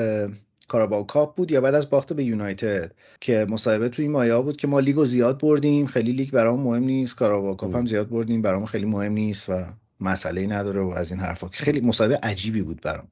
[0.68, 2.92] کاراباو کاپ بود یا بعد از باخت به یونایتد
[3.22, 6.84] که مصاحبه تو این مایه‌ها بود که ما لیگو زیاد بردیم خیلی لیگ برام مهم
[6.84, 9.66] نیست کاراباو کاپ هم زیاد بردیم برام خیلی مهم نیست و
[10.02, 11.48] مسئله نداره و از این حرفا.
[11.48, 13.08] که خیلی مصاحبه عجیبی بود برام.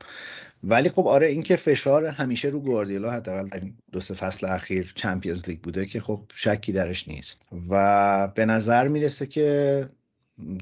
[0.63, 5.49] ولی خب آره اینکه فشار همیشه رو گواردیولا حداقل در دو سه فصل اخیر چمپیونز
[5.49, 7.47] لیگ بوده که خب شکی درش نیست.
[7.69, 9.85] و به نظر می‌رسه که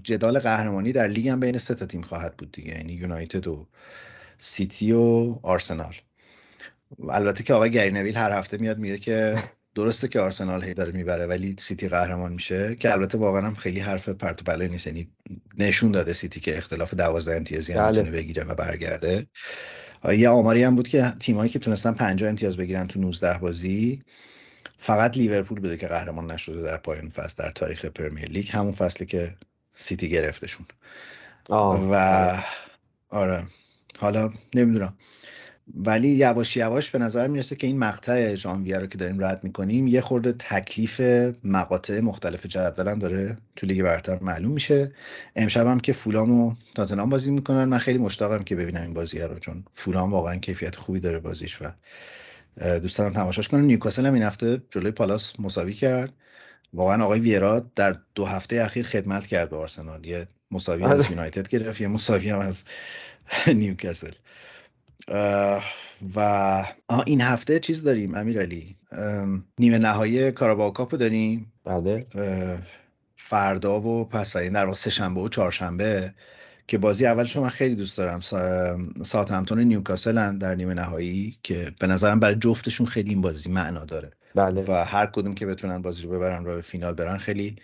[0.04, 3.68] جدال قهرمانی در لیگ هم بین سه تا تیم خواهد بود دیگه یعنی یونایتد و
[4.38, 5.96] سیتی و آرسنال.
[7.10, 9.36] البته که آقای گری نویل هر هفته میاد میگه که
[9.76, 13.80] درسته که آرسنال هی داره می‌بره ولی سیتی قهرمان میشه که البته واقعا هم خیلی
[13.80, 14.88] حرف پرت و بلایی نیست.
[14.88, 15.10] یعنی
[15.58, 17.98] نشون داده سیتی که اختلاف 12 امتیازی هم بله.
[17.98, 19.26] می‌تونه بگیره و برگرده.
[20.04, 24.04] یه آماری هم بود که تیمایی که تونستن 50 امتیاز بگیرن تو 19 بازی
[24.78, 29.06] فقط لیورپول بوده که قهرمان نشده در پایان فصل در تاریخ پرمیر لیگ همون فصلی
[29.06, 29.36] که
[29.72, 30.66] سیتی گرفتشون
[31.50, 31.82] آه.
[31.82, 32.44] و آره.
[33.10, 33.48] آره
[34.00, 34.94] حالا نمی‌دونم
[35.74, 39.88] ولی یواش یواش به نظر می‌رسه که این مقطع ژانویه رو که داریم رد می‌کنیم
[39.88, 41.02] یه خورده تکلیف
[41.44, 44.92] مقاطع مختلف جدول هم داره تو لیگ برتر معلوم میشه.
[45.36, 47.64] امشب هم که فولام و تاتنام بازی می‌کنن.
[47.64, 51.62] من خیلی مشتاقم که ببینم این بازی رو چون فولام واقعا کیفیت خوبی داره بازیش
[51.62, 51.66] و
[52.80, 56.14] دوست دارم تماشاش کنم نیوکاسل هم این هفته جلوی پالاس مساوی کرد.
[56.74, 60.06] واقعا آقای ویرا در دو هفته اخیر خدمت کرد به آرسنال.
[60.06, 61.12] یه مساوی از آره.
[61.12, 62.64] یونایتد گرفت یه مساوی هم از
[63.48, 64.12] نیوکاسل.
[66.16, 66.20] و
[67.06, 68.76] این هفته چیز داریم امیرعلی
[69.60, 71.54] نیمه نهایی کاراباو کاپ داریم.
[71.66, 72.06] بله.
[73.18, 76.14] فردا و پس فردا در واقع سه شنبه و چهارشنبه
[76.68, 78.22] که بازی اولش من خیلی دوست دارم.
[79.04, 83.86] ساعت همتون نیوکاسل در نیمه نهایی که به نظرم برای جفتشون خیلی این بازی معنا
[83.86, 84.12] داره.
[84.36, 84.66] بله.
[84.68, 87.56] و هر کدوم که بتونن بازی رو ببرن و به فینال برن خیلی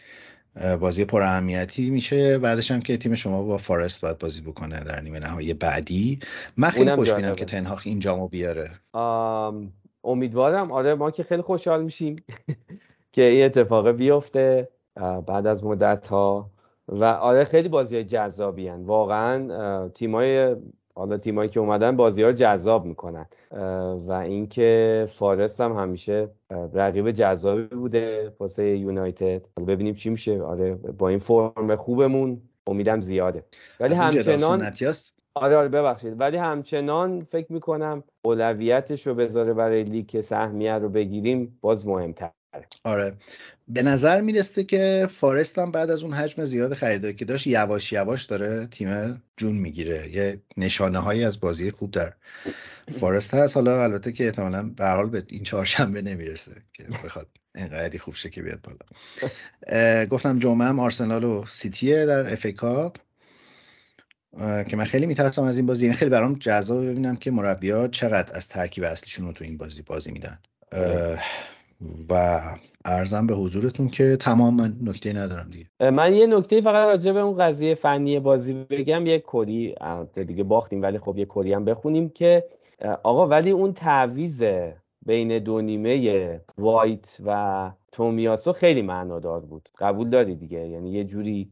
[0.80, 2.38] بازی پر اهمیتی میشه.
[2.38, 6.20] بعدش هم که تیم شما با فارست باید بازی بکنه در نیمه نهایی بعدی.
[6.58, 8.70] من خیلی خوشبینم که تنهاخ این جامو بیاره.
[10.04, 10.72] امیدوارم.
[10.72, 12.16] آره ما که خیلی خوشحال میشیم
[13.14, 14.70] که این اتفاق بیفته
[15.28, 16.52] بعد از مدت ها
[16.88, 18.84] و آره خیلی بازی جذابی هن.
[18.84, 20.56] واقعا تیمای
[21.02, 23.26] حالا تیمایی که اومدن بازی ها جذاب می‌کنن.
[24.08, 26.30] و اینکه فارست هم همیشه
[26.74, 29.42] رقیب جذابی بوده واسه یونایتد.
[29.68, 30.42] ببینیم چی میشه.
[30.42, 33.46] آره با این فرم خوبمون امیدم زیاده.
[33.80, 34.72] ولی همچنان
[35.34, 36.20] آره آره ببخشید.
[36.20, 42.30] ولی همچنان فکر می‌کنم اولویتش رو بذاره برای لیگ سهمیه رو بگیریم باز مهمتر.
[42.84, 43.14] آره.
[43.68, 47.94] به نظر می‌رسه که فارست هم بعد از اون حجم زیاد خریداری که داشت یواش
[47.94, 50.10] یواش داره تیم جون می‌گیره.
[50.10, 52.14] یه نشانه هایی از بازی خوب در
[53.00, 53.56] فارست هست.
[53.56, 58.30] حالا البته که احتمالا به حال به این چهارشنبه نمی‌رسه که بخواد اینقدری خوب شه
[58.30, 60.06] که بیاد بالا.
[60.06, 62.98] گفتم جمعه هم آرسنال و سیتیه در اف کاپ.
[64.40, 65.86] که من خیلی میترسم از این بازی.
[65.86, 66.86] این خیلی برام جذاب.
[66.86, 70.40] ببینم که مربیات چقدر از ترکیب اصلیشون رو تو این بازی بازی میدن.
[72.10, 72.42] و
[72.86, 75.92] ارزم به حضورتون که تمام من نکته ندارم دیگه.
[75.92, 79.76] من یه نکته فقط راجع به اون قضیه فنی بازی بگم یه کری
[80.16, 82.46] دیگه باختیم ولی خب یه کری هم بخونیم که
[83.04, 84.44] آقا ولی اون تعویز
[85.06, 89.70] بین دو نیمه وایت و تومیاسو خیلی معنادار بود.
[89.80, 91.50] قبول داری دیگه؟ یعنی یه جوری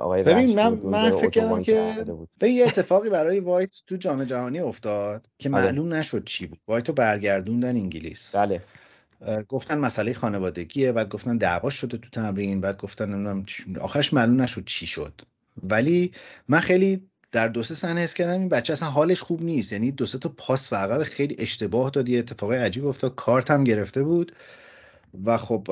[0.00, 1.94] آقای ببین من, من فکر کردم که
[2.38, 5.64] به یه اتفاقی برای وایت تو جام جهانی افتاد که آره.
[5.64, 6.58] معلوم نشد چی بود.
[6.68, 8.36] وایت رو برگردوندن انگلیس.
[8.36, 8.60] بله.
[9.48, 13.46] گفتن مسئله خانوادگیه بعد گفتن دعوا شده تو تمرین بعد گفتن نمی‌دونم
[13.80, 15.20] آخرش معلوم نشد چی شد.
[15.62, 16.12] ولی
[16.48, 19.72] من خیلی در دو سه صحنه حس کردم این بچه اصلا حالش خوب نیست.
[19.72, 23.50] یعنی دو سه تا پاس و عقب خیلی اشتباه داد یه اتفاق عجیب افتاد کارت
[23.50, 24.32] هم گرفته بود.
[25.24, 25.70] و خب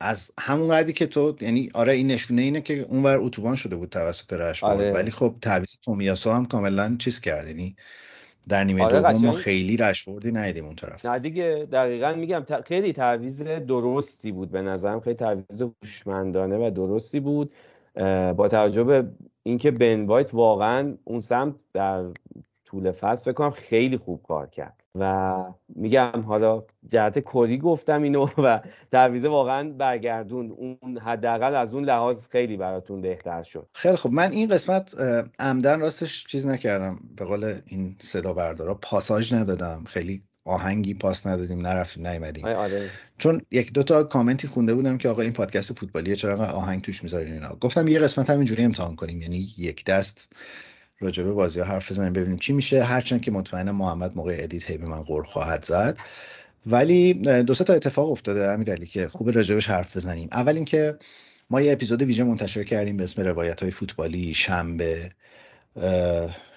[0.00, 3.88] از همون قدری که تو یعنی آره این نشونه اینه که اونور اتوبان شده بود
[3.88, 4.92] توسط رشفورد آره.
[4.92, 7.46] ولی خب تعویض تومیاسو هم کاملا چیز کرد.
[7.46, 7.76] یعنی
[8.48, 11.06] در نیمه آره دوم ما خیلی رشوردی ندیدیم اون طرف.
[11.06, 17.20] نه دیگه دقیقا میگم خیلی تعویض درستی بود به نظرم خیلی تعویض هوشمندانه و درستی
[17.20, 17.52] بود.
[18.36, 19.08] با توجه به
[19.42, 22.04] اینکه بن وایت واقعا اون سمت در
[22.64, 24.81] طول فصل فکر کنم خیلی خوب کار کرد.
[24.98, 25.34] و
[25.68, 28.60] میگم حالا جهت کری گفتم اینو و
[28.92, 30.50] تعویض واقعا برگردون.
[30.50, 33.68] اون حداقل از اون لحاظ خیلی براتون بهتر شد.
[33.74, 34.94] خیلی خب من این قسمت
[35.38, 37.00] عمدن راستش چیز نکردم.
[37.16, 39.84] به قول این صدا بردارا پاساژ ندادم.
[39.88, 42.46] خیلی آهنگی پاس ندادیم نرفتیم نیومدیم.
[42.46, 42.90] آره.
[43.18, 47.02] چون یک دو تا کامنتی خونده بودم که آقا این پادکست فوتبالیه چرا آهنگ توش
[47.02, 49.22] می‌ذارین اینا؟ گفتم یه قسمت همینجوری امتحان کنیم.
[49.22, 50.36] یعنی یک دست
[51.02, 52.84] راجبه بازی ها حرف بزنیم ببینیم چی میشه.
[52.84, 55.98] هرچند که مطمئنم محمد موقع edit هی به من غر خواهد زد.
[56.66, 60.28] ولی دو تا اتفاق افتاده امیرعلی که خوب راجبش حرف بزنیم.
[60.32, 60.98] اول اینکه
[61.50, 65.10] ما یه اپیزود ویژه منتشر کردیم به اسم روایت های فوتبالی شنبه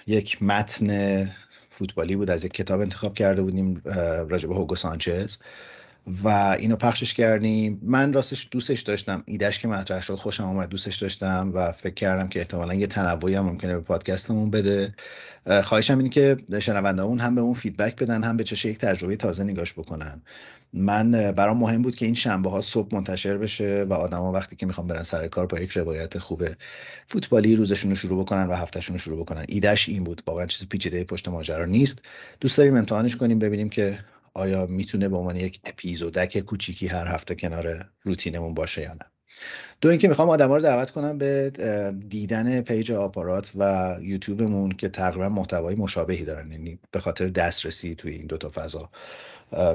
[0.08, 1.32] یک متن
[1.70, 2.30] فوتبالی بود.
[2.30, 3.82] از یک کتاب انتخاب کرده بودیم
[4.30, 5.38] راجب هوگو سانچز.
[6.24, 6.28] و
[6.60, 7.80] اینو پخشش کردیم.
[7.84, 9.24] من راستش دوستش داشتم.
[9.26, 13.36] ایدهش که مطرح شد خوشم آمد دوستش داشتم و فکر کردم که احتمالا یه تنوعی
[13.36, 14.94] هم ممکنه به پادکستمون بده.
[15.64, 19.44] خواهشم اینه که شنوندهمون هم به اون فیدبک بدن هم به چشه یک تجربه تازه
[19.44, 20.22] نگاش بکنن.
[20.74, 24.66] من برام مهم بود که این شنبه ها صبح منتشر بشه و آدما وقتی که
[24.66, 26.44] می‌خوام برن سر کار با یک روایت خوب
[27.06, 29.46] فوتبالی روزشون رو شروع بکنن و هفتهشون رو شروع بکنن.
[29.48, 30.22] ایدهش این بود.
[30.28, 32.02] واقعا چیز پیچیده پشت ماجرا نیست.
[32.40, 34.00] دوست داریم امتحانش کنیم ببینیم که
[34.36, 39.06] آیا می‌تونه به عنوان یک اپیزودک کوچیکی هر هفته کنار روتینمون باشه یا نه؟
[39.82, 41.52] دو اینکه می‌خوام آدم رو دعوت کنم به
[42.10, 46.52] دیدن پیج آپارات و یوتیوبمون که تقریبا محتوای مشابهی دارن.
[46.52, 48.90] یعنی به خاطر دسترسی توی این دوتا فضا.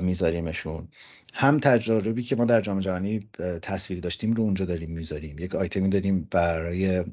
[0.00, 0.88] میذاریمشون.
[1.34, 3.28] هم تجربی که ما در جام جهانی
[3.62, 5.38] تصویری داشتیم رو اونجا داریم می‌ذاریم.
[5.38, 7.04] یک آیتمی داریم برای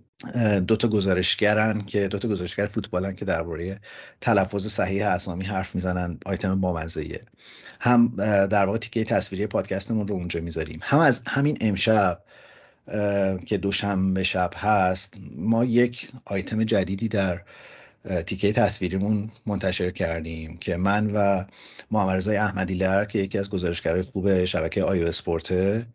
[0.67, 3.79] دو تا گزارشگرن که دو تا گزارشگر فوتبالن که درباره
[4.21, 6.17] تلفظ صحیح اسامی حرف می‌زنن.
[6.25, 7.21] آیتم بامزه
[7.79, 8.13] هم
[8.47, 10.79] در واقع تیکه تصویری پادکستمون رو اونجا می‌ذاریم.
[10.83, 12.23] هم از همین امشب
[13.45, 17.41] که دوشنبه شب هست ما یک آیتم جدیدی در
[18.25, 21.45] تیکه تصویریمون منتشر کردیم که من و
[21.91, 25.87] محمد رضای احمدی لر که یکی از گزارشگرای خوب شبکه آیو اسپورته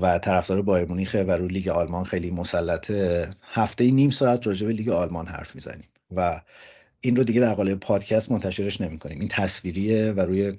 [0.00, 4.72] و طرفدار بایر مونیخه و رو لیگ آلمان خیلی مسلطه هفته نیم ساعت راجع به
[4.72, 6.40] لیگ آلمان حرف می‌زنیم و
[7.00, 10.58] این رو دیگه در قالب پادکست منتشرش نمی کنیم این تصویریه و روی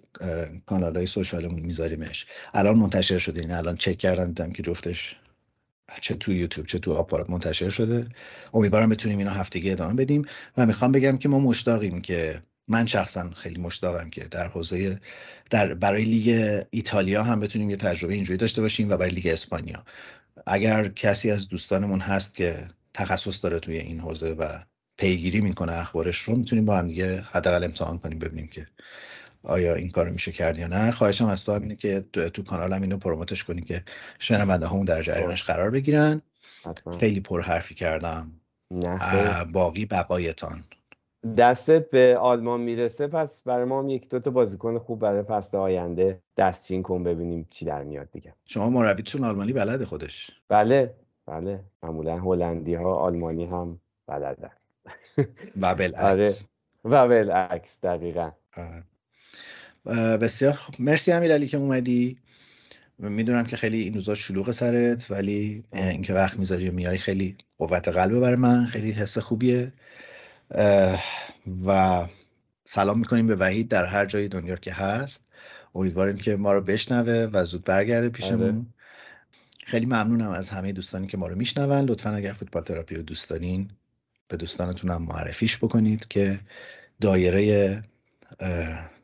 [0.66, 2.26] کانال های social مون میذاریمش.
[2.54, 5.16] الان منتشر شده این الان چک کردم دیدم که جفتش
[6.02, 8.08] چه تو یوتیوب چه تو آپارات منتشر شده.
[8.54, 10.26] امیدوارم بتونیم اینو هفتگی ادامه بدیم
[10.58, 15.00] و می‌خوام بگم که ما مشتاقیم که من شخصا خیلی مشتاقم که در حوزه
[15.50, 19.84] در برای لیگ ایتالیا هم بتونیم یه تجربه اینجوری داشته باشیم و برای لیگ اسپانیا.
[20.48, 24.60] اگر کسی از دوستانمون هست که تخصص داره توی این حوزه و
[24.98, 28.68] پیگیری می‌کنه اخبارش رو می‌تونیم با هم دیگه حداقل امتحان کنیم ببینیم که
[29.48, 30.92] آیا این کار میشه کرد یا نه.
[30.92, 33.84] خواهشم از تو اینه که تو, کانال هم اینو پروموتش کنی که
[34.20, 36.22] شنونده همون در جریانش قرار بگیرن.
[37.00, 38.32] خیلی پر حرفی کردم.
[39.54, 40.64] باقی بقایتان.
[41.38, 46.22] دستت به آلمان می‌رسه پس برای ما هم یک دوتا بازیکن خوب برای فصل آینده
[46.38, 48.34] دستچین کن ببینیم چی در میاد دیگه.
[48.46, 50.32] شما مربیتون آلمانی بلده خودش.
[50.50, 50.94] بله
[51.26, 51.60] بله.
[51.84, 54.52] معمولا هلندی ها آلمانی هم بلدن.
[55.62, 56.04] و بالعکس.
[56.04, 56.34] آره.
[56.86, 58.32] و بالعکس دقیقا.
[59.96, 62.18] بسیار خب مرسی امیرعلی که اومدی.
[63.00, 67.88] می‌دونم که خیلی این روزا شلوغ سرت ولی اینکه وقت می‌ذاری و میای خیلی قوت
[67.88, 69.74] قلبه برای من خیلی حس خوبیه.
[71.66, 72.08] و
[72.66, 75.26] سلام می‌کنیم به وحید در هر جای دنیا که هست.
[75.76, 78.42] امیدواریم که ما رو بشنوه و زود برگرده پیشمون.
[78.42, 78.66] آره.
[79.66, 81.86] خیلی ممنونم از همه دوستانی که ما رو میشنون.
[81.86, 83.70] لطفا اگر فوتبال تراپی رو دوست دارین
[84.28, 86.40] به دوستانتون هم معرفیش بکنید که
[87.02, 87.84] دایره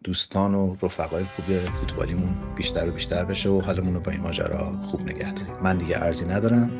[0.03, 4.71] دوستان و رفقای خوب فوتبالیمون بیشتر و بیشتر بشه و حالمون رو با این ماجرا
[4.91, 5.55] خوب نگه داریم.
[5.61, 6.71] من دیگه ارزی ندارم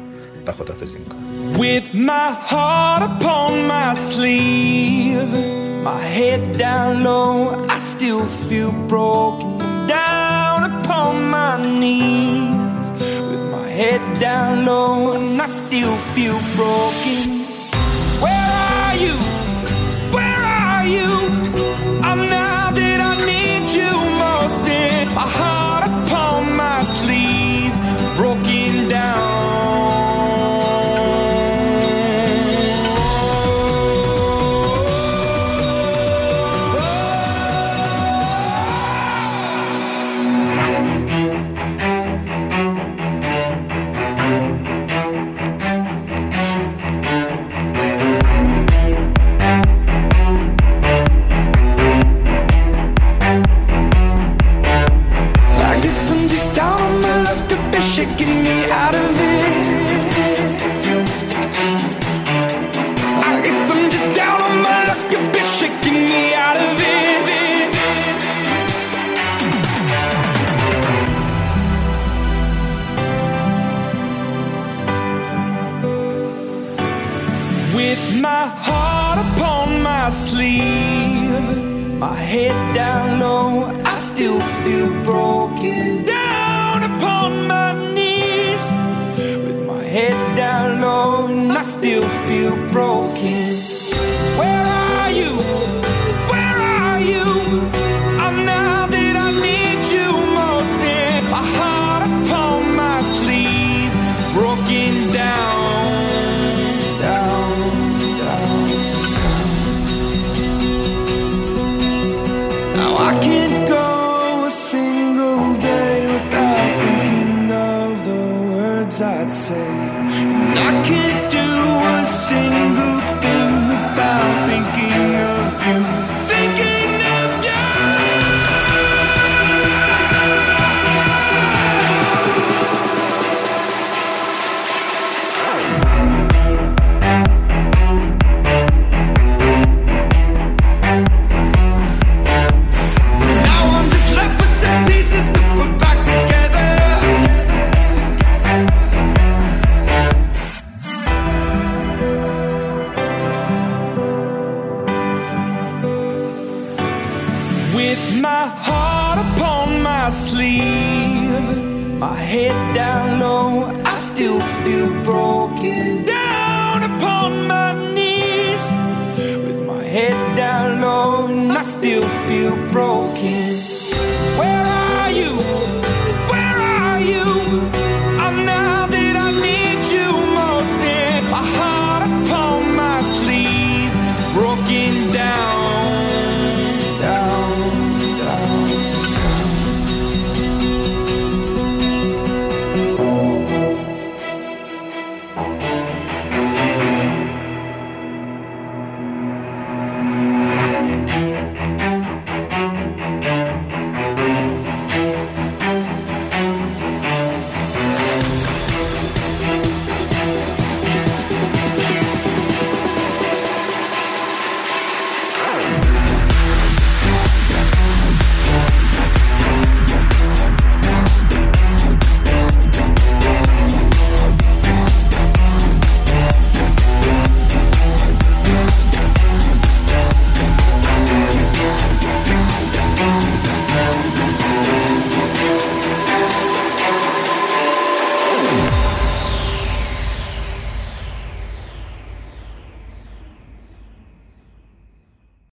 [0.47, 1.23] و خدافزی می‌کنم.
[13.83, 17.42] Head down low and I still feel broken.